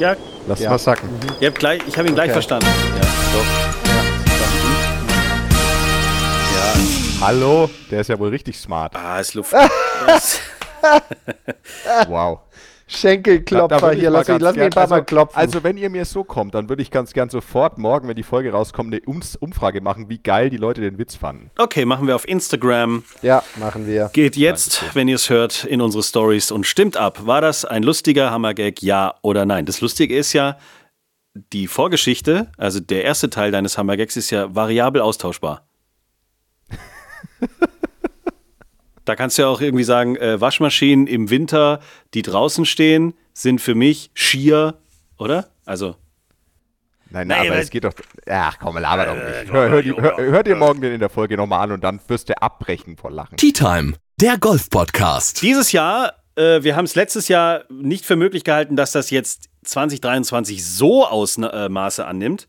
[0.00, 0.16] Ja.
[0.48, 0.70] Lass ja.
[0.70, 1.10] mal sacken.
[1.10, 1.18] Mhm.
[1.40, 2.32] Ich habe hab ihn gleich okay.
[2.32, 2.66] verstanden.
[2.66, 3.46] Ja, doch.
[6.54, 6.74] Ja, ja.
[7.20, 8.96] Hallo, der ist ja wohl richtig smart.
[8.96, 9.52] Ah, ist Luft.
[12.08, 12.40] wow.
[12.88, 14.10] Schenkelklopfer da, da hier.
[14.10, 15.38] Lass, mich, lass mich ein paar Mal also, klopfen.
[15.38, 18.22] Also, wenn ihr mir so kommt, dann würde ich ganz gern sofort morgen, wenn die
[18.22, 21.50] Folge rauskommt, eine Umfrage machen, wie geil die Leute den Witz fanden.
[21.58, 23.02] Okay, machen wir auf Instagram.
[23.22, 24.10] Ja, machen wir.
[24.12, 24.94] Geht jetzt, Danke.
[24.94, 27.26] wenn ihr es hört, in unsere Stories und stimmt ab.
[27.26, 29.66] War das ein lustiger Hammergag, ja oder nein?
[29.66, 30.56] Das Lustige ist ja,
[31.52, 35.66] die Vorgeschichte, also der erste Teil deines Hammergags, ist ja variabel austauschbar.
[39.06, 41.80] Da kannst du ja auch irgendwie sagen, äh, Waschmaschinen im Winter,
[42.12, 44.74] die draußen stehen, sind für mich schier,
[45.16, 45.48] oder?
[45.64, 45.96] Also.
[47.10, 47.92] Nein, nein, aber es geht doch.
[48.28, 49.52] Ach komm, laber doch nicht.
[49.52, 52.28] Hör, hör, hör, hör dir morgen den in der Folge nochmal an und dann wirst
[52.28, 53.36] du abbrechen vor Lachen.
[53.36, 55.40] Tea Time, der Golf-Podcast.
[55.40, 59.48] Dieses Jahr, äh, wir haben es letztes Jahr nicht für möglich gehalten, dass das jetzt
[59.62, 62.48] 2023 so Ausmaße annimmt.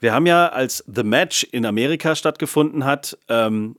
[0.00, 3.76] Wir haben ja, als The Match in Amerika stattgefunden hat, ähm,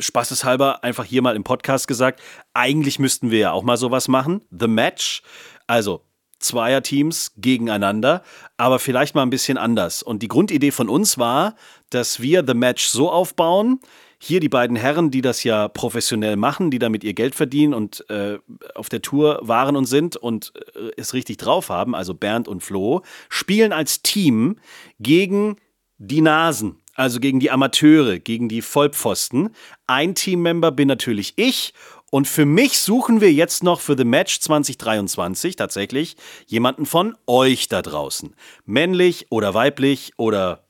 [0.00, 2.20] spaßeshalber einfach hier mal im Podcast gesagt,
[2.54, 4.44] eigentlich müssten wir ja auch mal sowas machen.
[4.50, 5.22] The Match,
[5.66, 6.04] also
[6.40, 8.22] Zweierteams gegeneinander,
[8.56, 10.02] aber vielleicht mal ein bisschen anders.
[10.02, 11.56] Und die Grundidee von uns war,
[11.90, 13.80] dass wir The Match so aufbauen,
[14.20, 18.08] hier die beiden Herren, die das ja professionell machen, die damit ihr Geld verdienen und
[18.10, 18.38] äh,
[18.74, 22.62] auf der Tour waren und sind und äh, es richtig drauf haben, also Bernd und
[22.62, 24.56] Flo, spielen als Team
[24.98, 25.56] gegen
[25.98, 29.54] die Nasen also gegen die Amateure, gegen die Vollpfosten.
[29.86, 31.72] Ein Teammember bin natürlich ich
[32.10, 37.68] und für mich suchen wir jetzt noch für The Match 2023 tatsächlich jemanden von euch
[37.68, 38.34] da draußen.
[38.64, 40.64] Männlich oder weiblich oder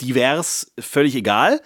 [0.00, 1.60] divers, völlig egal.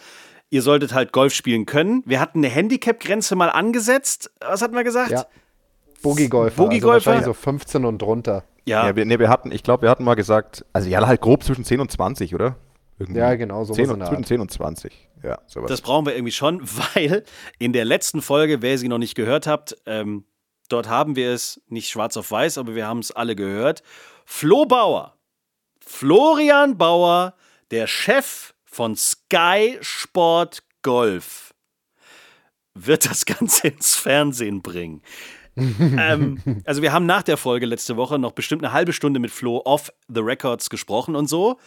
[0.48, 2.02] Ihr solltet halt Golf spielen können.
[2.07, 4.31] Wir hatten eine Handicap-Grenze mal angesetzt.
[4.40, 5.11] Was hatten wir gesagt?
[5.11, 5.26] Ja.
[6.02, 6.62] Boogie-Golfer.
[6.62, 7.12] Boogie-Golfer.
[7.12, 8.44] Also so 15 und drunter.
[8.64, 8.88] Ja.
[8.88, 11.42] ja wir, nee, wir hatten, ich glaube, wir hatten mal gesagt, also ja, halt grob
[11.44, 12.57] zwischen 10 und 20, oder?
[12.98, 14.92] Irgendwie ja, genau, so 10 und, zwischen 10 und 20.
[15.22, 15.68] Ja, sowas.
[15.68, 16.61] Das brauchen wir irgendwie schon,
[16.94, 17.24] weil
[17.59, 20.24] in der letzten Folge, wer sie noch nicht gehört habt, ähm,
[20.68, 23.83] dort haben wir es nicht schwarz auf weiß, aber wir haben es alle gehört.
[24.24, 25.16] Flo Bauer,
[25.81, 27.35] Florian Bauer,
[27.70, 31.55] der Chef von Sky Sport Golf,
[32.74, 35.02] wird das Ganze ins Fernsehen bringen.
[35.57, 39.31] ähm, also wir haben nach der Folge letzte Woche noch bestimmt eine halbe Stunde mit
[39.31, 41.59] Flo off the records gesprochen und so.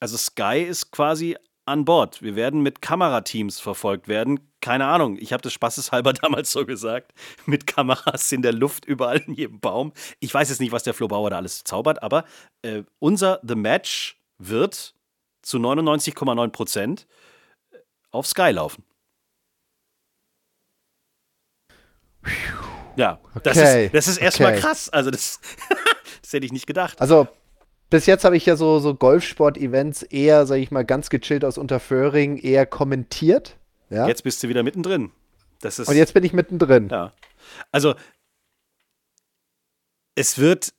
[0.00, 2.22] Also Sky ist quasi an Bord.
[2.22, 4.40] Wir werden mit Kamerateams verfolgt werden.
[4.60, 7.12] Keine Ahnung, ich habe das spaßeshalber damals so gesagt.
[7.46, 9.92] Mit Kameras in der Luft, überall in jedem Baum.
[10.20, 12.24] Ich weiß jetzt nicht, was der Flo Bauer da alles zaubert, aber
[12.62, 14.94] äh, unser The Match wird
[15.42, 17.06] zu 99,9 Prozent
[18.10, 18.84] auf Sky laufen.
[22.96, 24.60] Ja, das Okay, ist, das ist erstmal okay.
[24.60, 24.88] krass.
[24.88, 25.40] Also, das,
[26.22, 27.00] das hätte ich nicht gedacht.
[27.00, 27.28] Also,
[27.90, 31.58] bis jetzt habe ich ja so, so Golfsport-Events eher, sag ich mal, ganz gechillt aus
[31.58, 33.56] Unterföhring, eher kommentiert.
[33.90, 34.06] Ja?
[34.08, 35.10] Jetzt bist du wieder mittendrin.
[35.60, 36.88] Das ist, Und jetzt bin ich mittendrin.
[36.90, 37.12] Ja.
[37.72, 37.94] Also,
[40.14, 40.72] es wird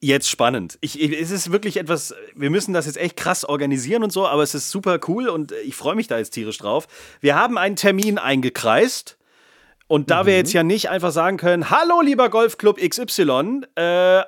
[0.00, 0.78] jetzt spannend.
[0.80, 4.26] Ich, ich- es ist wirklich etwas, wir müssen das jetzt echt krass organisieren und so,
[4.28, 6.86] aber es ist super cool und ich freue mich da jetzt tierisch drauf.
[7.20, 9.17] Wir haben einen Termin eingekreist.
[9.88, 13.80] Und da wir jetzt ja nicht einfach sagen können, hallo lieber Golfclub XY, äh,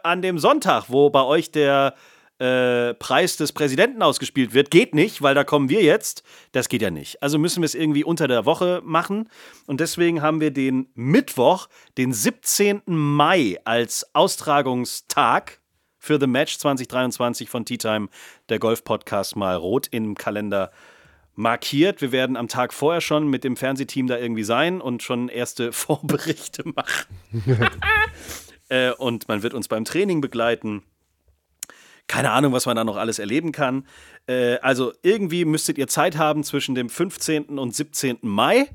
[0.02, 1.94] an dem Sonntag, wo bei euch der
[2.38, 6.22] äh, Preis des Präsidenten ausgespielt wird, geht nicht, weil da kommen wir jetzt.
[6.52, 7.22] Das geht ja nicht.
[7.22, 9.28] Also müssen wir es irgendwie unter der Woche machen.
[9.66, 11.68] Und deswegen haben wir den Mittwoch,
[11.98, 12.80] den 17.
[12.86, 15.60] Mai, als Austragungstag
[15.98, 18.08] für The Match 2023 von Tea Time,
[18.48, 20.70] der Golf-Podcast, mal rot im Kalender
[21.40, 22.00] markiert.
[22.00, 25.72] Wir werden am Tag vorher schon mit dem Fernsehteam da irgendwie sein und schon erste
[25.72, 27.06] Vorberichte machen.
[28.68, 30.82] äh, und man wird uns beim Training begleiten.
[32.06, 33.86] Keine Ahnung, was man da noch alles erleben kann.
[34.26, 37.58] Äh, also irgendwie müsstet ihr Zeit haben zwischen dem 15.
[37.58, 38.18] und 17.
[38.22, 38.68] Mai.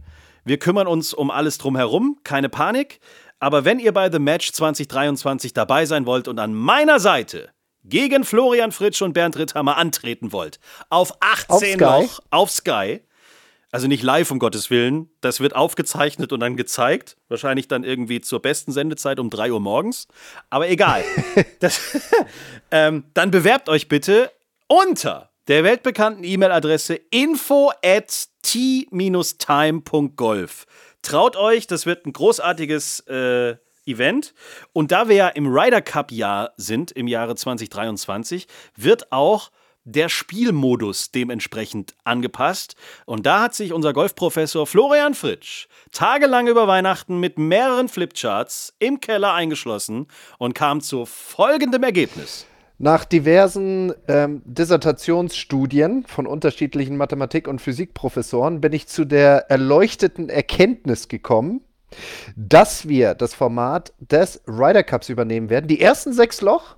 [0.43, 2.99] Wir kümmern uns um alles drumherum, keine Panik.
[3.39, 7.49] Aber wenn ihr bei The Match 2023 dabei sein wollt und an meiner Seite
[7.87, 11.83] gegen Florian Fritsch und Bernd Ritthammer antreten wollt, auf 18 Sky?
[11.83, 13.01] Loch auf Sky,
[13.75, 15.09] also nicht live, um Gottes Willen.
[15.19, 17.17] Das wird aufgezeichnet und dann gezeigt.
[17.27, 20.07] Wahrscheinlich dann irgendwie zur besten Sendezeit um 3 Uhr morgens.
[20.49, 21.03] Aber egal.
[21.59, 21.81] das,
[22.71, 24.31] ähm, dann bewerbt euch bitte
[24.67, 29.05] unter der weltbekannten E-Mail-Adresse info at t-time.golf.
[31.01, 34.33] Traut euch, das wird ein großartiges äh, Event.
[34.73, 39.51] Und da wir ja im Ryder Cup-Jahr sind, im Jahre 2023, wird auch
[39.85, 42.75] der Spielmodus dementsprechend angepasst.
[43.05, 48.99] Und da hat sich unser Golfprofessor Florian Fritsch tagelang über Weihnachten mit mehreren Flipcharts im
[48.99, 50.07] Keller eingeschlossen
[50.39, 52.45] und kam zu folgendem Ergebnis.
[52.77, 61.07] Nach diversen ähm, Dissertationsstudien von unterschiedlichen Mathematik- und Physikprofessoren bin ich zu der erleuchteten Erkenntnis
[61.07, 61.61] gekommen,
[62.35, 65.67] dass wir das Format des Ryder Cups übernehmen werden.
[65.67, 66.75] Die ersten sechs Loch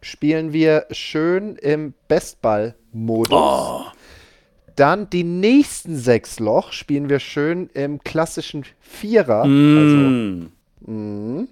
[0.00, 3.92] spielen wir schön im Bestball-Modus.
[4.76, 9.42] Dann die nächsten sechs Loch spielen wir schön im klassischen Vierer.
[9.42, 10.50] Also
[10.86, 11.44] Mm.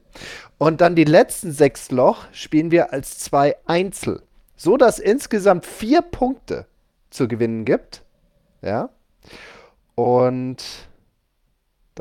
[0.58, 4.22] und dann die letzten sechs Loch spielen wir als zwei Einzel.
[4.56, 6.66] So dass insgesamt vier Punkte
[7.08, 8.02] zu gewinnen gibt.
[8.60, 8.90] Ja.
[9.94, 10.62] Und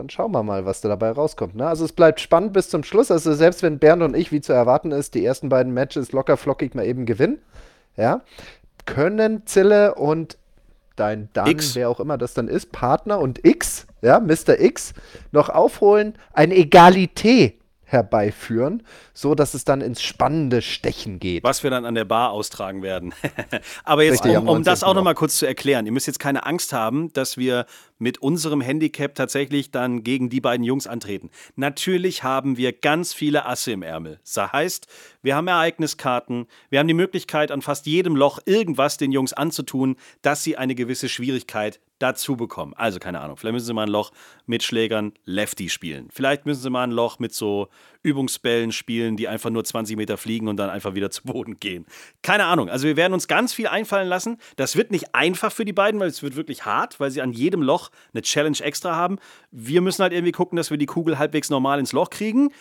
[0.02, 1.56] dann schauen wir mal, was da dabei rauskommt.
[1.56, 1.68] Ne?
[1.68, 3.12] Also es bleibt spannend bis zum Schluss.
[3.12, 6.38] Also selbst wenn Bernd und ich, wie zu erwarten ist, die ersten beiden Matches locker
[6.38, 7.38] flockig mal eben gewinnen,
[7.96, 8.22] ja,
[8.88, 10.40] können Zille und
[10.96, 11.76] dein dann, X.
[11.76, 14.60] wer auch immer das dann ist, Partner und X, ja, Mr.
[14.60, 14.96] X,
[15.32, 18.84] noch aufholen, eine Egalität herbeiführen,
[19.14, 21.44] so dass es dann ins spannende Stechen geht.
[21.44, 23.14] Was wir dann an der Bar austragen werden.
[23.84, 24.88] Aber jetzt, Richtig, um, um das 19.
[24.88, 27.66] auch nochmal kurz zu erklären, ihr müsst jetzt keine Angst haben, dass wir
[28.02, 31.30] mit unserem Handicap tatsächlich dann gegen die beiden Jungs antreten.
[31.56, 34.20] Natürlich haben wir ganz viele Asse im Ärmel.
[34.24, 34.88] Das heißt,
[35.22, 39.98] wir haben Ereigniskarten, wir haben die Möglichkeit, an fast jedem Loch irgendwas den Jungs anzutun,
[40.24, 42.74] dass sie eine gewisse Schwierigkeit dazu bekommen.
[42.76, 44.12] Also keine Ahnung, vielleicht müssen sie mal ein Loch
[44.48, 46.10] mit Schlägern Lefty spielen.
[46.12, 47.68] Vielleicht müssen sie mal ein Loch mit so
[48.04, 51.86] Übungsbällen spielen, die einfach nur 20 Meter fliegen und dann einfach wieder zu Boden gehen.
[52.22, 52.70] Keine Ahnung.
[52.70, 54.38] Also wir werden uns ganz viel einfallen lassen.
[54.56, 57.32] Das wird nicht einfach für die beiden, weil es wird wirklich hart, weil sie an
[57.32, 59.18] jedem Loch eine Challenge extra haben.
[59.52, 62.52] Wir müssen halt irgendwie gucken, dass wir die Kugel halbwegs normal ins Loch kriegen.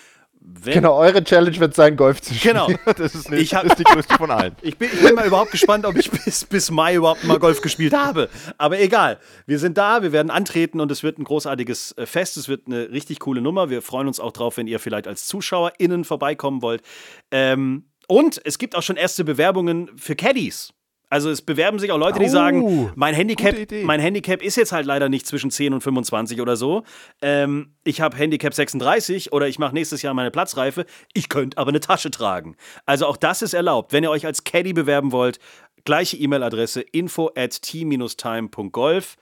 [0.42, 2.54] Wenn, Genau, eure Challenge wird sein, Golf zu spielen.
[2.54, 2.68] Genau.
[2.96, 4.56] Das ist, Ich nicht, hab- ist die größte von allen.
[4.62, 7.60] Ich bin, ich bin mal überhaupt gespannt, ob ich bis, bis Mai überhaupt mal Golf
[7.60, 8.28] gespielt habe.
[8.58, 9.18] Aber egal.
[9.46, 12.36] Wir sind da, wir werden antreten und es wird ein großartiges äh, Fest.
[12.36, 13.70] Es wird eine richtig coole Nummer.
[13.70, 16.82] Wir freuen uns auch drauf, wenn ihr vielleicht als ZuschauerInnen vorbeikommen wollt.
[17.30, 20.72] Ähm, und es gibt auch schon erste Bewerbungen für Caddies.
[21.10, 24.70] Also es bewerben sich auch Leute, die Oh, sagen, mein Handicap, mein Handicap ist jetzt
[24.70, 26.84] halt leider nicht zwischen 10 und 25 oder so.
[27.20, 30.86] Ähm, ich habe Handicap 36 oder ich mache nächstes Jahr meine Platzreife.
[31.12, 32.56] Ich könnte aber eine Tasche tragen.
[32.86, 33.92] Also auch das ist erlaubt.
[33.92, 35.40] Wenn ihr euch als Caddy bewerben wollt,
[35.84, 39.16] gleiche E-Mail-Adresse info at t-time.golf.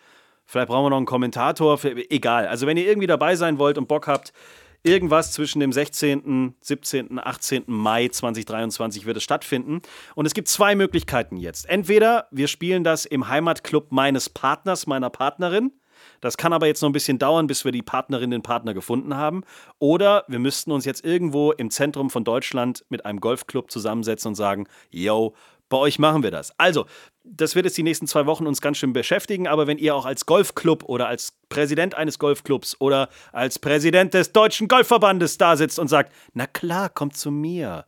[0.44, 1.78] Vielleicht brauchen wir noch einen Kommentator.
[1.78, 2.48] Für, egal.
[2.48, 4.32] Also wenn ihr irgendwie dabei sein wollt und Bock habt,
[4.82, 7.64] Irgendwas zwischen dem 16., 17., 18.
[7.66, 9.82] Mai 2023 wird es stattfinden.
[10.14, 11.68] Und es gibt zwei Möglichkeiten jetzt.
[11.68, 15.72] Entweder wir spielen das im Heimatclub meines Partners, meiner Partnerin.
[16.20, 19.16] Das kann aber jetzt noch ein bisschen dauern, bis wir die Partnerin, den Partner gefunden
[19.16, 19.42] haben.
[19.78, 24.34] Oder wir müssten uns jetzt irgendwo im Zentrum von Deutschland mit einem Golfclub zusammensetzen und
[24.34, 25.34] sagen, yo,
[25.68, 26.58] bei euch machen wir das.
[26.58, 26.86] Also,
[27.30, 30.06] das wird jetzt die nächsten zwei Wochen uns ganz schön beschäftigen, aber wenn ihr auch
[30.06, 35.78] als Golfclub oder als Präsident eines Golfclubs oder als Präsident des Deutschen Golfverbandes da sitzt
[35.78, 37.84] und sagt, na klar, kommt zu mir.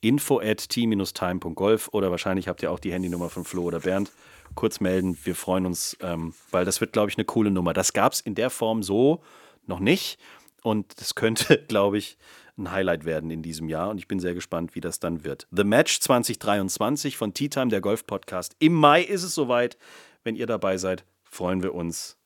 [0.00, 4.12] Info at t-time.golf oder wahrscheinlich habt ihr auch die Handynummer von Flo oder Bernd.
[4.54, 7.72] Kurz melden, wir freuen uns, ähm, weil das wird, glaube ich, eine coole Nummer.
[7.72, 9.22] Das gab es in der Form so
[9.66, 10.18] noch nicht
[10.62, 12.16] und das könnte, glaube ich,
[12.58, 15.46] ein Highlight werden in diesem Jahr und ich bin sehr gespannt, wie das dann wird.
[15.50, 18.56] The Match 2023 von Tea Time, der Golf-Podcast.
[18.58, 19.76] Im Mai ist es soweit.
[20.24, 22.16] Wenn ihr dabei seid, freuen wir uns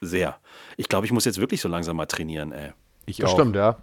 [0.00, 0.38] sehr.
[0.76, 2.72] Ich glaube, ich muss jetzt wirklich so langsam mal trainieren, ey.
[3.06, 3.34] Ich das auch.
[3.34, 3.78] stimmt, ja.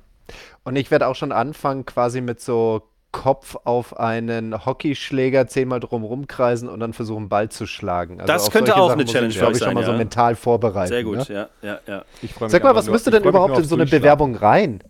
[0.63, 6.03] Und ich werde auch schon anfangen, quasi mit so Kopf auf einen Hockeyschläger zehnmal drum
[6.03, 8.19] rumkreisen und dann versuchen, Ball zu schlagen.
[8.19, 9.51] Also das könnte auch Sachen eine Challenge ich, sein.
[9.53, 9.86] Ich schon mal ja.
[9.88, 10.89] so mental vorbereiten.
[10.89, 11.49] Sehr gut, ne?
[11.62, 12.49] ja, ja, ja.
[12.49, 14.84] Sag mal, was müsste denn überhaupt in so eine Bewerbung rein?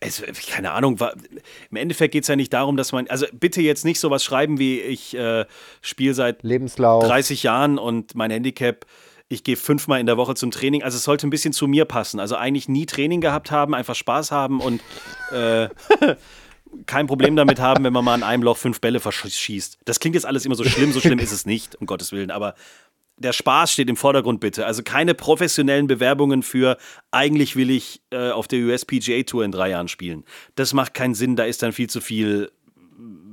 [0.00, 1.14] Es, keine Ahnung, war,
[1.70, 4.58] im Endeffekt geht es ja nicht darum, dass man, also bitte jetzt nicht sowas schreiben
[4.58, 5.44] wie ich äh,
[5.80, 7.04] spiele seit Lebenslauf.
[7.04, 8.86] 30 Jahren und mein Handicap,
[9.28, 10.82] ich gehe fünfmal in der Woche zum Training.
[10.82, 12.20] Also es sollte ein bisschen zu mir passen.
[12.20, 14.80] Also eigentlich nie Training gehabt haben, einfach Spaß haben und
[15.32, 15.68] äh,
[16.86, 19.78] kein Problem damit haben, wenn man mal in einem Loch fünf Bälle verschießt.
[19.84, 22.30] Das klingt jetzt alles immer so schlimm, so schlimm ist es nicht, um Gottes Willen,
[22.30, 22.54] aber
[23.18, 24.66] der Spaß steht im Vordergrund, bitte.
[24.66, 26.76] Also keine professionellen Bewerbungen für,
[27.10, 30.24] eigentlich will ich äh, auf der USPGA Tour in drei Jahren spielen.
[30.54, 32.50] Das macht keinen Sinn, da ist dann viel zu viel,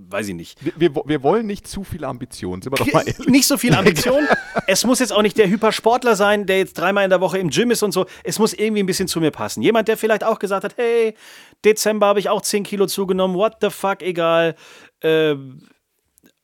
[0.10, 0.64] weiß ich nicht.
[0.64, 3.28] Wir, wir, wir wollen nicht zu viel Ambition, sind wir doch mal ehrlich.
[3.28, 4.28] Nicht so viel Ambition.
[4.68, 7.50] es muss jetzt auch nicht der Hypersportler sein, der jetzt dreimal in der Woche im
[7.50, 8.06] Gym ist und so.
[8.24, 9.62] Es muss irgendwie ein bisschen zu mir passen.
[9.62, 11.16] Jemand, der vielleicht auch gesagt hat, hey,
[11.64, 14.56] Dezember habe ich auch 10 Kilo zugenommen, what the fuck, egal.
[15.02, 15.36] Äh,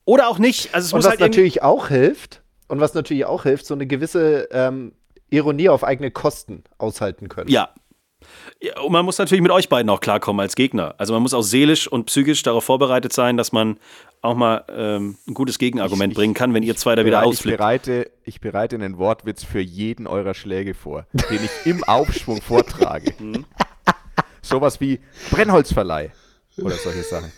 [0.06, 0.74] oder auch nicht.
[0.74, 2.41] Also es und muss was halt natürlich auch hilft,
[2.72, 4.94] und was natürlich auch hilft, so eine gewisse ähm,
[5.30, 7.50] Ironie auf eigene Kosten aushalten können.
[7.50, 7.70] Ja.
[8.62, 8.80] ja.
[8.80, 10.96] Und man muss natürlich mit euch beiden auch klarkommen als Gegner.
[10.98, 13.78] Also man muss auch seelisch und psychisch darauf vorbereitet sein, dass man
[14.22, 17.56] auch mal ähm, ein gutes Gegenargument ich, bringen kann, wenn ihr zwei da wieder ausflippt.
[17.56, 22.42] Ich bereite, ich bereite einen Wortwitz für jeden eurer Schläge vor, den ich im Aufschwung
[22.42, 23.14] vortrage.
[23.22, 23.46] Mhm.
[24.42, 26.12] Sowas wie Brennholzverleih
[26.58, 27.32] oder solche Sachen.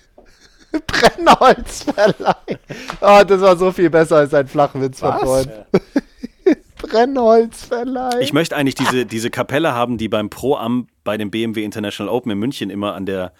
[0.87, 2.59] Brennholzverleih.
[3.01, 5.51] Oh, das war so viel besser als ein Flachwitz von vorhin.
[6.77, 8.19] Brennholzverleih.
[8.21, 12.31] Ich möchte eigentlich diese, diese Kapelle haben, die beim Pro-Am bei dem BMW International Open
[12.31, 13.33] in München immer an der,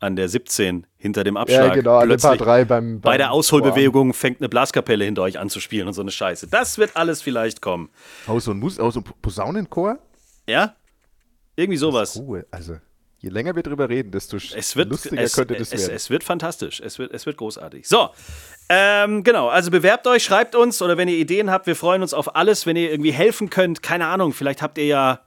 [0.00, 1.68] an der 17 hinter dem Abschlag.
[1.68, 5.22] Ja, genau, an Plötzlich, Paar 3 beim, beim Bei der Ausholbewegung fängt eine Blaskapelle hinter
[5.22, 6.46] euch an zu spielen und so eine Scheiße.
[6.48, 7.90] Das wird alles vielleicht kommen.
[8.26, 9.98] Aus so ein, Mus aus so ein Posaunenchor?
[10.48, 10.74] Ja?
[11.56, 12.16] Irgendwie sowas.
[12.16, 12.76] Cool, also.
[13.18, 15.96] Je länger wir drüber reden, desto es wird, lustiger es, könnte das es, werden.
[15.96, 16.80] Es wird fantastisch.
[16.80, 17.88] Es wird, es wird großartig.
[17.88, 18.10] So,
[18.68, 19.48] ähm, genau.
[19.48, 22.66] Also bewerbt euch, schreibt uns oder wenn ihr Ideen habt, wir freuen uns auf alles.
[22.66, 25.20] Wenn ihr irgendwie helfen könnt, keine Ahnung, vielleicht habt ihr ja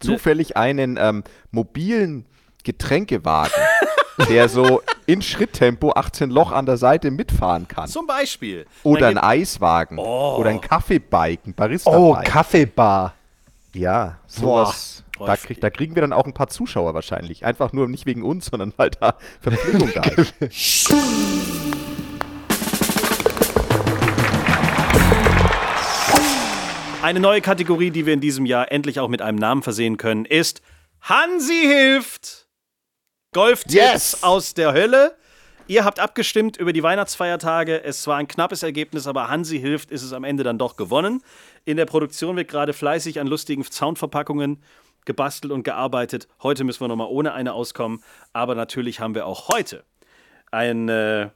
[0.00, 2.26] zufällig einen ähm, mobilen
[2.64, 3.52] Getränkewagen,
[4.28, 7.88] der so in Schritttempo 18 Loch an der Seite mitfahren kann.
[7.88, 8.66] Zum Beispiel.
[8.82, 9.98] Oder ein Eiswagen.
[9.98, 10.36] Oh.
[10.38, 11.96] Oder ein Kaffeebike, ein barista -Bike.
[11.96, 13.14] Oh, Kaffeebar.
[13.72, 15.04] Ja, sowas.
[15.26, 17.44] Da, krieg, da, kriegen wir dann auch ein paar Zuschauer wahrscheinlich.
[17.44, 20.92] Einfach nur nicht wegen uns, sondern weil da Verpflichtung da ist.
[27.02, 30.26] Eine neue Kategorie, die wir in diesem Jahr endlich auch mit einem Namen versehen können,
[30.26, 30.60] ist
[31.00, 32.46] Hansi hilft.
[33.32, 34.22] Golftipps yes.
[34.22, 35.16] aus der Hölle.
[35.66, 37.82] Ihr habt abgestimmt über die Weihnachtsfeiertage.
[37.82, 41.22] Es war ein knappes Ergebnis, aber Hansi hilft, ist es am Ende dann doch gewonnen.
[41.64, 44.62] In der Produktion wird gerade fleißig an lustigen Soundverpackungen
[45.04, 46.28] gebastelt und gearbeitet.
[46.42, 48.02] Heute müssen wir nochmal ohne eine auskommen.
[48.32, 49.84] Aber natürlich haben wir auch heute
[50.50, 51.32] eine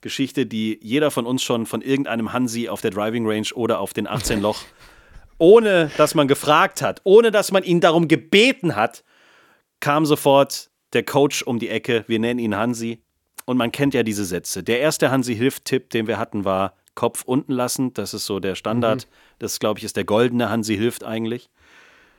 [0.00, 3.92] Geschichte, die jeder von uns schon von irgendeinem Hansi auf der Driving Range oder auf
[3.92, 4.60] den 18 Loch,
[5.38, 9.04] ohne dass man gefragt hat, ohne dass man ihn darum gebeten hat,
[9.80, 12.04] kam sofort der Coach um die Ecke.
[12.06, 13.02] Wir nennen ihn Hansi.
[13.44, 14.64] Und man kennt ja diese Sätze.
[14.64, 17.94] Der erste Hansi-Hilft-Tipp, den wir hatten, war Kopf unten lassen.
[17.94, 19.06] Das ist so der Standard.
[19.06, 19.10] Mhm.
[19.38, 21.48] Das, glaube ich, ist der goldene Hansi-Hilft eigentlich.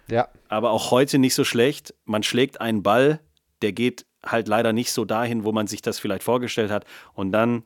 [0.10, 0.30] Ja.
[0.48, 1.94] Aber auch heute nicht so schlecht.
[2.06, 3.20] Man schlägt einen Ball,
[3.62, 6.86] der geht halt leider nicht so dahin, wo man sich das vielleicht vorgestellt hat.
[7.14, 7.64] Und dann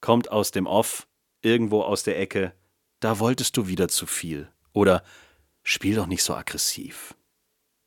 [0.00, 1.06] kommt aus dem Off,
[1.42, 2.52] irgendwo aus der Ecke,
[3.00, 4.48] da wolltest du wieder zu viel.
[4.72, 5.02] Oder
[5.62, 7.14] spiel doch nicht so aggressiv.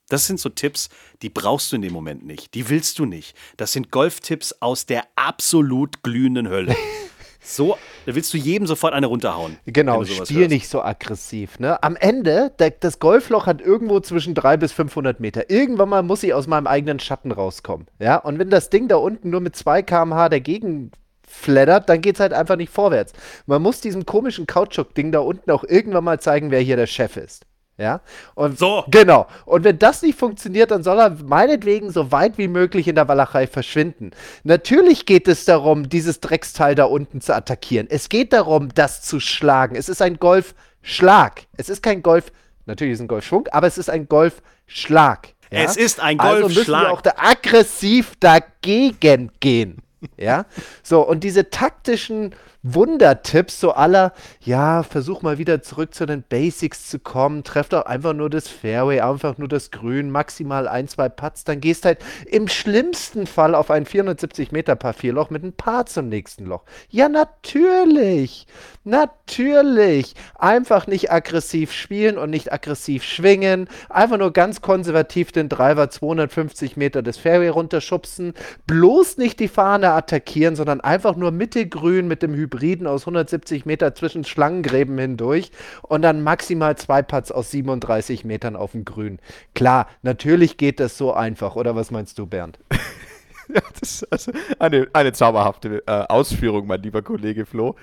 [0.10, 0.90] Das sind so Tipps,
[1.22, 2.54] die brauchst du in dem Moment nicht.
[2.54, 3.36] Die willst du nicht.
[3.58, 6.76] Das sind Golftipps aus der absolut glühenden Hölle.
[7.48, 9.58] So, da willst du jedem sofort eine runterhauen.
[9.66, 10.52] Genau, spiel hörst.
[10.52, 11.60] nicht so aggressiv.
[11.60, 11.82] Ne?
[11.82, 15.50] Am Ende, der, das Golfloch hat irgendwo zwischen 300 bis 500 Meter.
[15.50, 17.88] Irgendwann mal muss ich aus meinem eigenen Schatten rauskommen.
[18.00, 20.92] Ja, und wenn das Ding da unten nur mit 2 km/h dagegen
[21.26, 23.14] flattert, dann geht es halt einfach nicht vorwärts.
[23.46, 27.16] Man muss diesem komischen Kautschuk-Ding da unten auch irgendwann mal zeigen, wer hier der Chef
[27.16, 27.46] ist.
[27.80, 28.02] Ja,
[28.34, 28.84] und so.
[28.90, 29.28] Genau.
[29.46, 33.08] Und wenn das nicht funktioniert, dann soll er meinetwegen so weit wie möglich in der
[33.08, 34.12] Walachei verschwinden.
[34.44, 37.86] Natürlich geht es darum, dieses Drecksteil da unten zu attackieren.
[37.88, 39.76] Es geht darum, das zu schlagen.
[39.76, 41.44] Es ist ein Golfschlag.
[41.56, 42.32] Es ist kein Golf,
[42.66, 45.28] natürlich ist es ein Golfschwung, aber es ist ein Golfschlag.
[45.52, 45.60] Ja?
[45.60, 46.44] Es ist ein Golfschlag.
[46.44, 49.84] Also müssen wir auch da aggressiv dagegen gehen.
[50.16, 50.46] Ja,
[50.84, 56.90] so und diese taktischen Wundertipps, so aller, ja, versuch mal wieder zurück zu den Basics
[56.90, 61.08] zu kommen, treff doch einfach nur das Fairway, einfach nur das Grün, maximal ein, zwei
[61.08, 65.54] Putts, dann gehst halt im schlimmsten Fall auf ein 470 Meter Paar Vierloch mit ein
[65.54, 66.64] Paar zum nächsten Loch.
[66.90, 68.48] Ja, natürlich,
[68.84, 70.14] natürlich.
[70.36, 76.76] Einfach nicht aggressiv spielen und nicht aggressiv schwingen, einfach nur ganz konservativ den Driver 250
[76.76, 78.34] Meter des Fairway runterschubsen,
[78.66, 83.66] bloß nicht die Fahne attackieren, sondern einfach nur Mittelgrün mit dem Hybrid Hybriden aus 170
[83.66, 85.52] Meter zwischen Schlangengräben hindurch
[85.84, 89.20] und dann maximal zwei Putts aus 37 Metern auf dem Grün.
[89.54, 92.60] Klar, natürlich geht das so einfach, oder was meinst du, Bernd?
[93.54, 97.76] ja, das ist also eine, eine zauberhafte äh, Ausführung, mein lieber Kollege Flo.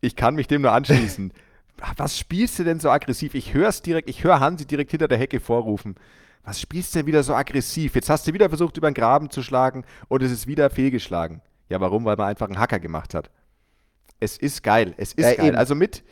[0.00, 1.32] Ich kann mich dem nur anschließen.
[1.96, 3.34] was spielst du denn so aggressiv?
[3.34, 5.96] Ich höre es direkt, ich höre Hansi direkt hinter der Hecke vorrufen.
[6.44, 7.96] Was spielst du denn wieder so aggressiv?
[7.96, 11.42] Jetzt hast du wieder versucht, über den Graben zu schlagen und es ist wieder fehlgeschlagen.
[11.68, 12.04] Ja, warum?
[12.04, 13.30] Weil man einfach einen Hacker gemacht hat.
[14.20, 14.94] Es ist geil.
[14.96, 15.48] Es ist ja, geil.
[15.48, 15.56] Eben.
[15.56, 16.02] Also mit,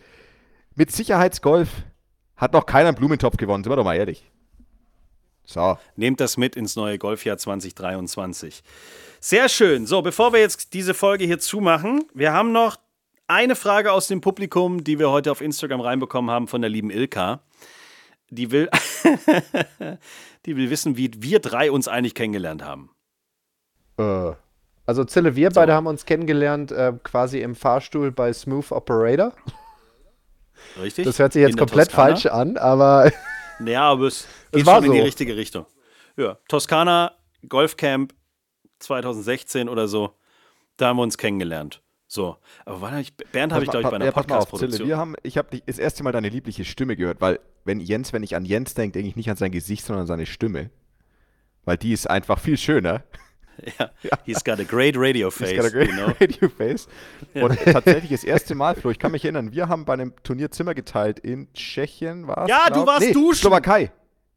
[0.74, 1.68] mit Sicherheitsgolf
[2.36, 4.30] hat noch keiner einen Blumentopf gewonnen, sind wir doch mal ehrlich.
[5.46, 5.78] So.
[5.96, 8.62] Nehmt das mit ins neue Golfjahr 2023.
[9.20, 9.86] Sehr schön.
[9.86, 12.78] So, bevor wir jetzt diese Folge hier zumachen, wir haben noch
[13.26, 16.90] eine Frage aus dem Publikum, die wir heute auf Instagram reinbekommen haben von der lieben
[16.90, 17.42] Ilka.
[18.30, 18.68] Die will,
[20.46, 22.90] die will wissen, wie wir drei uns eigentlich kennengelernt haben.
[23.98, 24.32] Äh.
[24.86, 25.54] Also Zille, wir so.
[25.54, 29.32] beide haben uns kennengelernt äh, quasi im Fahrstuhl bei Smooth Operator.
[30.80, 31.06] Richtig.
[31.06, 32.08] Das hört sich jetzt komplett Toskana.
[32.08, 33.10] falsch an, aber.
[33.64, 34.86] Ja, aber es geht schon so.
[34.86, 35.64] in die richtige Richtung.
[36.16, 37.12] Ja, Toskana
[37.48, 38.12] Golfcamp
[38.80, 40.16] 2016 oder so,
[40.76, 41.80] da haben wir uns kennengelernt.
[42.06, 44.86] So, aber war ich, Bernd habe ich, glaube ich, bei einer ja, Podcast-Produktion.
[44.86, 48.22] Wir haben, ich habe das erste Mal deine liebliche Stimme gehört, weil wenn Jens, wenn
[48.22, 50.70] ich an Jens denke, denke ich nicht an sein Gesicht, sondern an seine Stimme.
[51.64, 53.02] Weil die ist einfach viel schöner.
[53.78, 55.50] Ja, he's got a great radio face.
[55.50, 56.12] He's got a great you know?
[56.20, 56.86] radio face.
[57.34, 60.50] Und tatsächlich das erste Mal, Flo, ich kann mich erinnern, wir haben bei einem Turnier
[60.50, 63.40] Zimmer geteilt in Tschechien, war Ja, du warst nee, duschen.
[63.40, 63.90] Slowakei.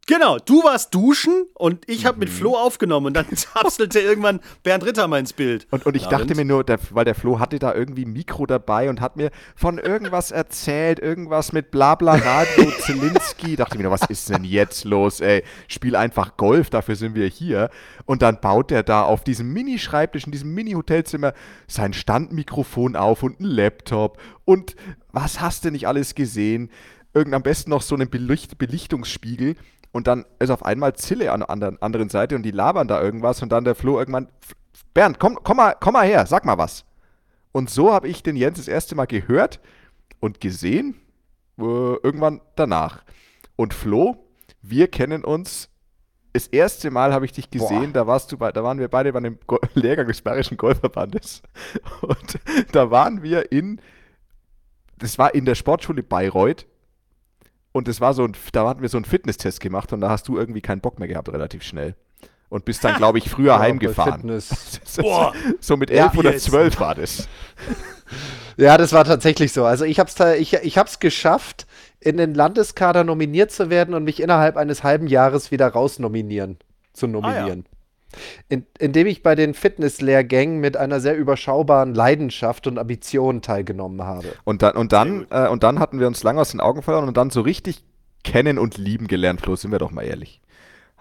[0.09, 2.19] Genau, du warst duschen und ich habe mhm.
[2.21, 5.67] mit Flo aufgenommen und dann zapselte irgendwann Bernd Rittermann ins Bild.
[5.69, 6.21] Und, und ich Abend.
[6.21, 9.17] dachte mir nur, der, weil der Flo hatte da irgendwie ein Mikro dabei und hat
[9.17, 13.57] mir von irgendwas erzählt, irgendwas mit Blabla Radio Zelinski.
[13.57, 15.43] dachte mir nur, was ist denn jetzt los, ey?
[15.67, 17.69] Spiel einfach Golf, dafür sind wir hier.
[18.05, 21.33] Und dann baut der da auf diesem Mini-Schreibtisch, in diesem Mini-Hotelzimmer
[21.67, 24.77] sein Standmikrofon auf und einen Laptop und
[25.11, 26.69] was hast du nicht alles gesehen?
[27.13, 29.55] Irgend am besten noch so einen Belicht Belichtungsspiegel
[29.91, 33.41] und dann ist auf einmal Zille an der anderen Seite und die labern da irgendwas
[33.41, 34.27] und dann der Flo irgendwann,
[34.93, 36.85] Bernd, komm, komm, mal, komm mal her, sag mal was.
[37.51, 39.59] Und so habe ich den Jens das erste Mal gehört
[40.19, 40.95] und gesehen,
[41.57, 43.03] äh, irgendwann danach.
[43.55, 44.27] Und Flo,
[44.61, 45.69] wir kennen uns.
[46.33, 49.11] Das erste Mal habe ich dich gesehen, da warst du bei, da waren wir beide
[49.11, 51.41] bei einem Go Lehrgang des Bayerischen Golfverbandes.
[52.01, 52.39] Und
[52.73, 53.81] da waren wir in,
[54.99, 56.67] das war in der Sportschule Bayreuth
[57.71, 60.27] und das war so ein, da hatten wir so einen Fitnesstest gemacht und da hast
[60.27, 61.95] du irgendwie keinen Bock mehr gehabt, relativ schnell.
[62.49, 64.21] Und bist dann, glaube ich, früher ja, heimgefahren.
[64.97, 65.33] Boah.
[65.59, 67.27] so mit elf ja, oder zwölf war das.
[68.59, 69.65] Ja, das war tatsächlich so.
[69.65, 71.67] Also ich habe es ich, ich hab's geschafft,
[71.99, 76.57] in den Landeskader nominiert zu werden und mich innerhalb eines halben Jahres wieder rausnominieren,
[76.91, 77.65] zu nominieren.
[77.67, 77.76] Ah, ja.
[78.49, 84.29] In, indem ich bei den Fitnesslehrgängen mit einer sehr überschaubaren Leidenschaft und Ambition teilgenommen habe.
[84.43, 87.07] Und dann, und dann, äh, und dann hatten wir uns lange aus den Augen verloren
[87.07, 87.83] und dann so richtig
[88.23, 90.41] kennen und lieben gelernt, Flo, sind wir doch mal ehrlich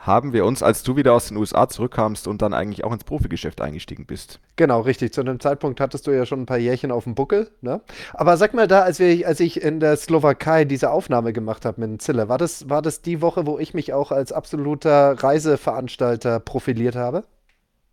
[0.07, 3.05] haben wir uns, als du wieder aus den USA zurückkamst und dann eigentlich auch ins
[3.05, 4.41] Profigeschäft eingestiegen bist.
[4.55, 5.13] Genau, richtig.
[5.13, 7.51] Zu einem Zeitpunkt hattest du ja schon ein paar Jährchen auf dem Buckel.
[7.61, 7.81] Ne?
[8.15, 11.81] Aber sag mal da, als, wir, als ich in der Slowakei diese Aufnahme gemacht habe
[11.85, 16.41] mit Zille, war das, war das die Woche, wo ich mich auch als absoluter Reiseveranstalter
[16.41, 17.25] profiliert habe?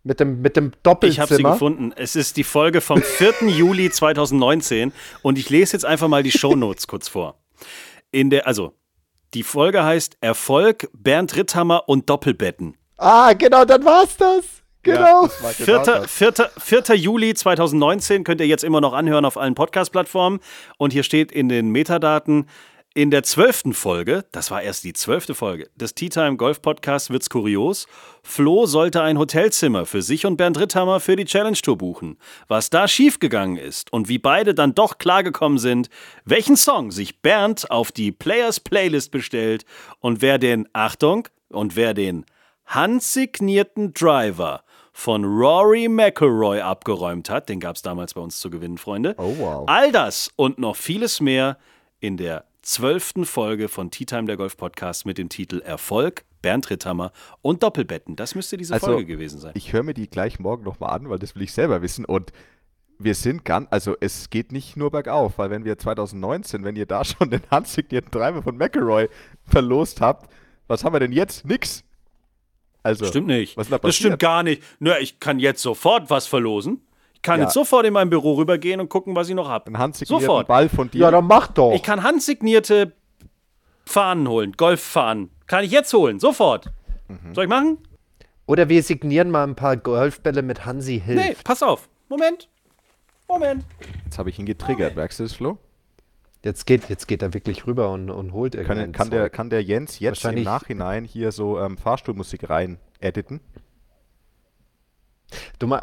[0.04, 1.24] Mit dem, mit dem Doppelzimmer.
[1.24, 1.92] Ich habe sie gefunden.
[1.96, 3.48] Es ist die Folge vom 4.
[3.48, 4.92] Juli 2019
[5.22, 7.40] und ich lese jetzt einfach mal die Shownotes kurz vor.
[8.10, 8.74] In der, also
[9.34, 12.76] die Folge heißt Erfolg, Bernd Ritthammer und Doppelbetten.
[12.98, 14.44] Ah, genau, dann war's das.
[14.84, 15.28] Genau.
[15.42, 16.04] Ja, 4.
[16.06, 16.96] 4, 4.
[16.96, 20.40] Juli 2019 könnt ihr jetzt immer noch anhören auf allen Podcast-Plattformen.
[20.76, 22.46] Und hier steht in den Metadaten,
[22.96, 27.10] In der zwölften Folge, das war erst die zwölfte Folge, des Tea Time Golf Podcasts
[27.10, 27.88] wird's kurios.
[28.22, 32.18] Flo sollte ein Hotelzimmer für sich und Bernd Ritthammer für die Challenge Tour buchen.
[32.46, 35.90] Was da schiefgegangen ist und wie beide dann doch klargekommen sind,
[36.24, 39.64] welchen Song sich Bernd auf die Players Playlist bestellt
[39.98, 42.24] und wer den, Achtung, und wer den
[42.66, 49.16] handsignierten Driver von Rory McElroy abgeräumt hat, den gab's damals bei uns zu gewinnen, Freunde.
[49.18, 49.64] Oh, wow.
[49.66, 51.58] All das und noch vieles mehr
[51.98, 56.68] in der zwölften Folge von Tea Time der Golf Podcast mit dem Titel Erfolg, Bernd
[56.70, 57.12] Ritthammer
[57.42, 58.16] und Doppelbetten.
[58.16, 59.52] Das müsste diese Also, Folge gewesen sein.
[59.54, 62.04] Ich höre mir die gleich morgen nochmal an, weil das will ich selber wissen.
[62.04, 62.32] Und
[62.98, 66.86] wir sind ganz, also es geht nicht nur bergauf, weil wenn wir 2019, wenn ihr
[66.86, 69.08] da schon den handsignierten Driver von McElroy
[69.46, 70.30] verlost habt,
[70.66, 71.44] was haben wir denn jetzt?
[71.44, 71.84] Nix.
[72.82, 73.56] Also, Stimmt nicht.
[73.56, 73.94] Was ist da das passiert?
[73.94, 74.62] stimmt gar nicht.
[74.78, 76.80] Nur ich kann jetzt sofort was verlosen.
[77.24, 77.46] Ich kann Ja.
[77.46, 79.68] jetzt sofort in mein Büro rübergehen und gucken, was ich noch habe.
[79.68, 80.46] Einen handsignierten Sofort.
[80.46, 81.00] Ball von dir.
[81.00, 81.72] Ja, dann mach doch.
[81.72, 82.92] Ich kann handsignierte
[83.86, 85.30] Fahnen holen, Golffahnen.
[85.46, 86.66] Kann ich jetzt holen, sofort.
[87.08, 87.34] Mhm.
[87.34, 87.78] Soll ich machen?
[88.44, 91.18] Oder wir signieren mal ein paar Golfbälle mit Hansi Hilf.
[91.18, 91.88] Nee, pass auf.
[92.10, 92.50] Moment.
[93.26, 93.64] Moment.
[94.04, 95.56] Jetzt habe ich ihn getriggert, merkst du das, Flo?
[96.44, 99.48] Jetzt geht, jetzt geht er wirklich rüber und, und holt Kann, irgendein kann, der, kann
[99.48, 103.40] der Jens jetzt im Nachhinein hier so ähm, Fahrstuhlmusik rein editen?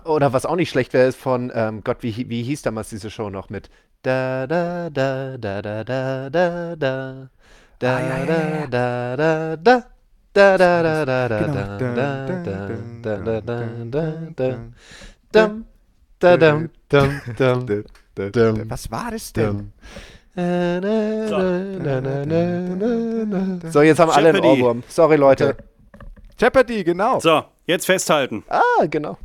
[0.05, 3.09] Oder was auch nicht schlecht wäre, ist von, ähm, Gott, wie, wie hieß damals diese
[3.09, 3.69] Show noch mit
[4.03, 7.29] da da da da da da da da
[7.79, 9.83] da ja, ja, da da da
[10.33, 11.47] da da da da da da
[11.77, 11.95] Genau.
[13.01, 13.19] da
[16.19, 16.37] da
[17.29, 17.83] da da
[18.15, 18.69] da da.
[18.69, 19.71] Was war das denn?
[23.71, 24.43] So, jetzt haben alle einen.
[24.43, 24.83] Ohrwurm.
[24.87, 25.57] Sorry, Leute.
[26.39, 27.19] Jeopardy, genau.
[27.19, 28.43] So, jetzt festhalten.
[28.47, 29.17] Ah, genau.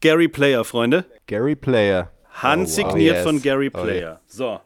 [0.00, 1.04] Gary Player, Freunde.
[1.26, 2.10] Gary Player.
[2.42, 3.22] Handsigniert Oh, yes.
[3.22, 4.20] von Gary Oh, Player.
[4.26, 4.60] So.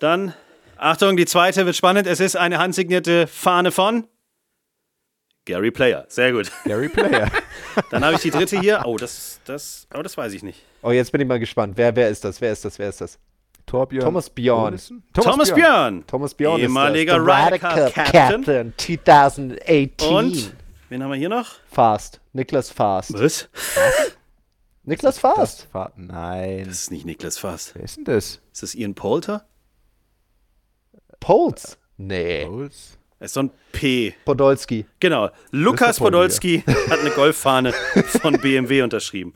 [0.00, 0.34] Dann,
[0.76, 2.06] Achtung, die zweite wird spannend.
[2.06, 4.06] Es ist eine handsignierte Fahne von
[5.44, 6.04] Gary Player.
[6.08, 6.52] Sehr gut.
[6.64, 7.30] Gary Player.
[7.90, 8.82] Dann habe ich die dritte hier.
[8.84, 10.62] Oh, das, das, oh, das weiß ich nicht.
[10.82, 11.74] Oh, jetzt bin ich mal gespannt.
[11.76, 12.40] Wer, wer ist das?
[12.40, 12.78] Wer ist das?
[12.78, 13.18] Wer ist das?
[13.66, 14.04] Torbjörn.
[14.04, 14.68] Thomas Björn.
[14.68, 15.02] Olesen?
[15.12, 16.04] Thomas, Björn.
[16.06, 18.44] Thomas Bjorn Ehemaliger ist Radical Captain.
[18.44, 20.08] Captain 2018.
[20.08, 20.52] Und,
[20.88, 21.56] wen haben wir hier noch?
[21.70, 22.20] Fast.
[22.32, 23.12] Niklas Fast.
[23.14, 23.48] Was?
[24.88, 25.68] Niklas Fast.
[25.72, 26.64] war, nein.
[26.64, 27.74] Das ist nicht Niklas Fass.
[27.74, 28.40] Wer ist denn das?
[28.52, 29.46] Ist das Ian Poulter?
[31.20, 31.76] Pols.
[31.98, 32.46] Nee.
[32.46, 32.96] Bowles?
[33.18, 34.14] Er ist so ein P.
[34.24, 34.86] Podolski.
[34.98, 35.28] Genau.
[35.50, 37.72] Lukas Podolski hat eine Golffahne
[38.22, 39.34] von BMW unterschrieben.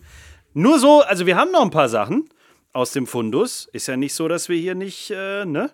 [0.55, 2.31] Nur so, also wir haben noch ein paar Sachen
[2.73, 3.69] aus dem Fundus.
[3.75, 5.71] Ist ja nicht so, dass wir hier nicht, äh, ne?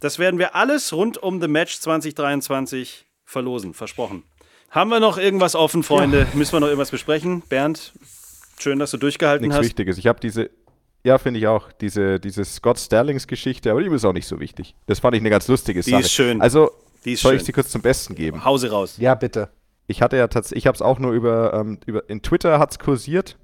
[0.00, 4.22] Das werden wir alles rund um The Match 2023 verlosen, versprochen.
[4.70, 6.26] Haben wir noch irgendwas offen, Freunde?
[6.32, 7.42] Müssen wir noch irgendwas besprechen?
[7.48, 7.92] Bernd,
[8.62, 9.64] schön, dass du durchgehalten Nichts hast.
[9.66, 9.98] Wichtiges.
[9.98, 10.50] Ich habe diese,
[11.04, 14.74] ja, finde ich auch, diese, diese Scott Sterlings-Geschichte, aber die ist auch nicht so wichtig.
[14.86, 16.02] Das fand ich eine ganz lustige Die Sache.
[16.02, 16.40] ist schön.
[16.40, 16.70] Also,
[17.04, 17.40] Die ist soll schön.
[17.40, 18.44] ich sie kurz zum Besten geben?
[18.44, 18.96] Hause raus.
[18.98, 19.48] Ja, bitte.
[19.86, 22.70] Ich hatte ja tatsächlich, ich habe es auch nur über, ähm, über, in Twitter hat
[22.72, 23.38] es kursiert,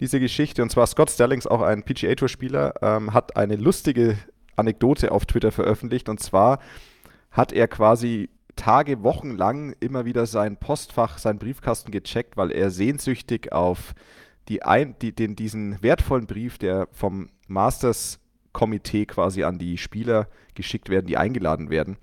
[0.00, 0.62] diese Geschichte.
[0.62, 4.18] Und zwar Scott Sterlings, auch ein PGA-Tour-Spieler, ähm, hat eine lustige
[4.56, 6.08] Anekdote auf Twitter veröffentlicht.
[6.08, 6.58] Und zwar
[7.30, 12.70] hat er quasi Tage, Wochen lang immer wieder sein Postfach, seinen Briefkasten gecheckt, weil er
[12.70, 13.94] sehnsüchtig auf
[14.48, 20.88] die ein, die, den, diesen wertvollen Brief, der vom Masters-Komitee quasi an die Spieler geschickt
[20.88, 21.98] werden, die eingeladen werden,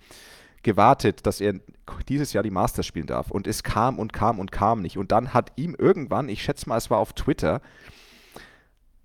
[0.62, 1.60] gewartet, dass er
[2.08, 3.32] dieses Jahr die Masters spielen darf.
[3.32, 4.98] Und es kam und kam und kam nicht.
[4.98, 7.62] Und dann hat ihm irgendwann, ich schätze mal, es war auf Twitter,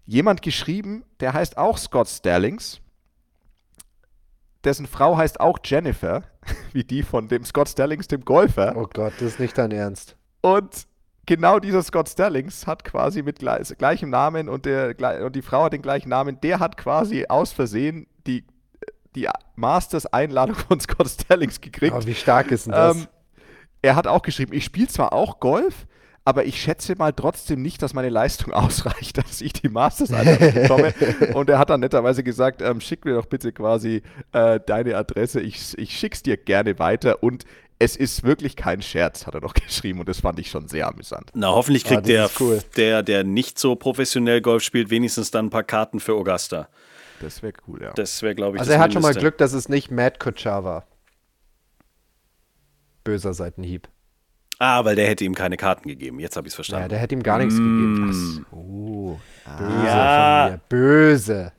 [0.07, 2.81] jemand geschrieben, der heißt auch Scott Sterlings.
[4.65, 6.25] Dessen Frau heißt auch Jennifer,
[6.73, 8.75] wie die von dem Scott Sterlings, dem Golfer.
[8.77, 10.17] Oh Gott, das ist nicht dein Ernst.
[10.41, 10.87] Und
[11.27, 14.95] genau dieser Scott Sterlings hat quasi mit gle gleichem Namen und, der,
[15.25, 18.45] und die Frau hat den gleichen Namen, der hat quasi aus Versehen die,
[19.15, 21.95] die Masters-Einladung von Scott Sterlings gekriegt.
[21.97, 22.97] Oh, wie stark ist denn das?
[22.97, 23.07] Ähm,
[23.83, 25.87] er hat auch geschrieben, ich spiele zwar auch Golf,
[26.29, 30.93] aber ich schätze mal trotzdem nicht, dass meine Leistung ausreicht, dass ich die Masters bekomme.
[31.35, 34.03] Und er hat dann netterweise gesagt, ähm, schick mir doch bitte quasi
[34.33, 37.47] äh, deine Adresse, ich, ich schick's dir gerne weiter und
[37.79, 40.87] es ist wirklich kein Scherz, hat er noch geschrieben und das fand ich schon sehr
[40.87, 41.31] amüsant.
[41.33, 42.61] Na, hoffentlich kriegt Ah, der, cool.
[42.77, 46.69] der, der nicht so professionell Golf spielt, wenigstens dann ein paar Karten für Augusta.
[47.23, 47.93] Das wäre cool, ja.
[47.95, 49.21] Das wäre, glaube ich, also das er hat schon mal Mindeste.
[49.21, 50.87] Glück, dass es nicht Matt Kuchar war.
[53.03, 53.89] Böser Seitenhieb.
[54.59, 56.19] Ah, weil der hätte ihm keine Karten gegeben.
[56.19, 56.89] Jetzt habe ich es Ja, verstanden.
[56.89, 58.11] der hätte ihm gar nichts gegeben.
[58.11, 58.47] Mm.
[58.55, 59.19] Oh.
[59.59, 60.43] Böse Ja.
[60.45, 60.61] von mir.
[60.69, 61.53] Böse.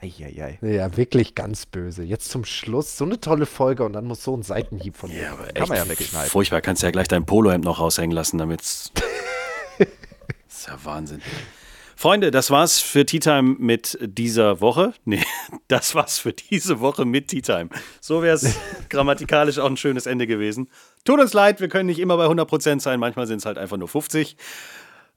[0.00, 0.58] Eieiei.
[0.62, 2.02] Ja, wirklich ganz böse.
[2.02, 5.22] Jetzt zum Schluss so eine tolle Folge und dann muss so ein Seitenhieb von mir.
[5.22, 6.30] Ja, aber Kann echt man ja wegschneiden.
[6.30, 8.90] Furchtbar, kannst ja gleich dein Polohemd noch raushängen lassen, damit's.
[9.78, 9.88] das
[10.48, 11.22] ist ja Wahnsinn.
[11.96, 14.92] Freunde, das war's für Tea Time mit dieser Woche.
[15.04, 15.22] Nee,
[15.68, 17.68] das war's für diese Woche mit Tea Time.
[18.00, 18.56] So wäre es
[18.90, 20.68] grammatikalisch auch ein schönes Ende gewesen.
[21.04, 23.76] Tut uns leid, wir können nicht immer bei 100% sein, manchmal sind es halt einfach
[23.76, 24.36] nur 50.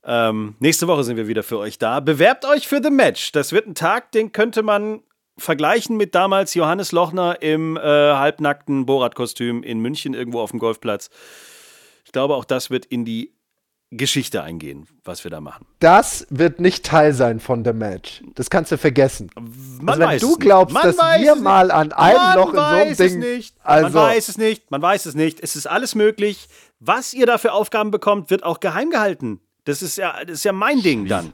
[0.04, 2.00] Ähm, nächste Woche sind wir wieder für euch da.
[2.00, 3.32] Bewerbt euch für The Match.
[3.32, 5.02] Das wird ein Tag, den könnte man
[5.38, 11.10] vergleichen mit damals Johannes Lochner im äh, halbnackten Borat-Kostüm in München irgendwo auf dem Golfplatz.
[12.06, 13.37] Ich glaube, auch das wird in die
[13.90, 15.66] Geschichte eingehen, was wir da machen.
[15.80, 18.22] Das wird nicht Teil sein von The Match.
[18.36, 19.30] Das kannst du vergessen.
[19.80, 22.98] Man also wenn du glaubst, dass wir mal an einem man Loch in so einem
[22.98, 23.20] Ding.
[23.20, 23.56] Nicht.
[23.64, 24.70] Also, man weiß es nicht.
[24.72, 25.40] Man weiß es nicht.
[25.42, 26.50] Es ist alles möglich.
[26.80, 29.40] Was ihr da für Aufgaben bekommt, wird auch geheim gehalten.
[29.64, 31.34] Das ist ja, das ist ja mein Ding dann.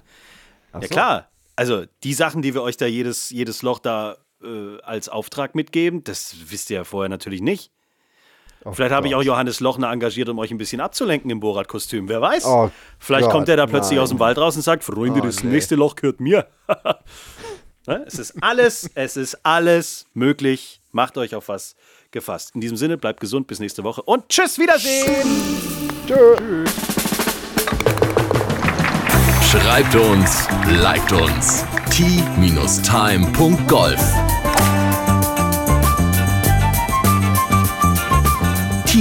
[0.73, 0.93] Ach ja, so.
[0.93, 1.29] klar.
[1.55, 6.03] Also, die Sachen, die wir euch da jedes, jedes Loch da äh, als Auftrag mitgeben,
[6.03, 7.71] das wisst ihr ja vorher natürlich nicht.
[8.65, 12.07] Oh Vielleicht habe ich auch Johannes Lochner engagiert, um euch ein bisschen abzulenken im Borat-Kostüm.
[12.07, 12.45] Wer weiß?
[12.45, 14.03] Oh Vielleicht Gott, kommt er da plötzlich nein.
[14.03, 15.51] aus dem Wald raus und sagt: Freunde, oh, das nee.
[15.51, 16.47] nächste Loch gehört mir.
[17.87, 18.05] ne?
[18.07, 20.81] Es ist alles, es ist alles möglich.
[20.91, 21.75] Macht euch auf was
[22.11, 22.51] gefasst.
[22.55, 25.27] In diesem Sinne, bleibt gesund, bis nächste Woche und tschüss, Wiedersehen.
[26.07, 26.71] Tschüss.
[29.51, 30.47] Schreibt uns,
[30.81, 31.65] liked uns.
[31.89, 32.83] t-time.golf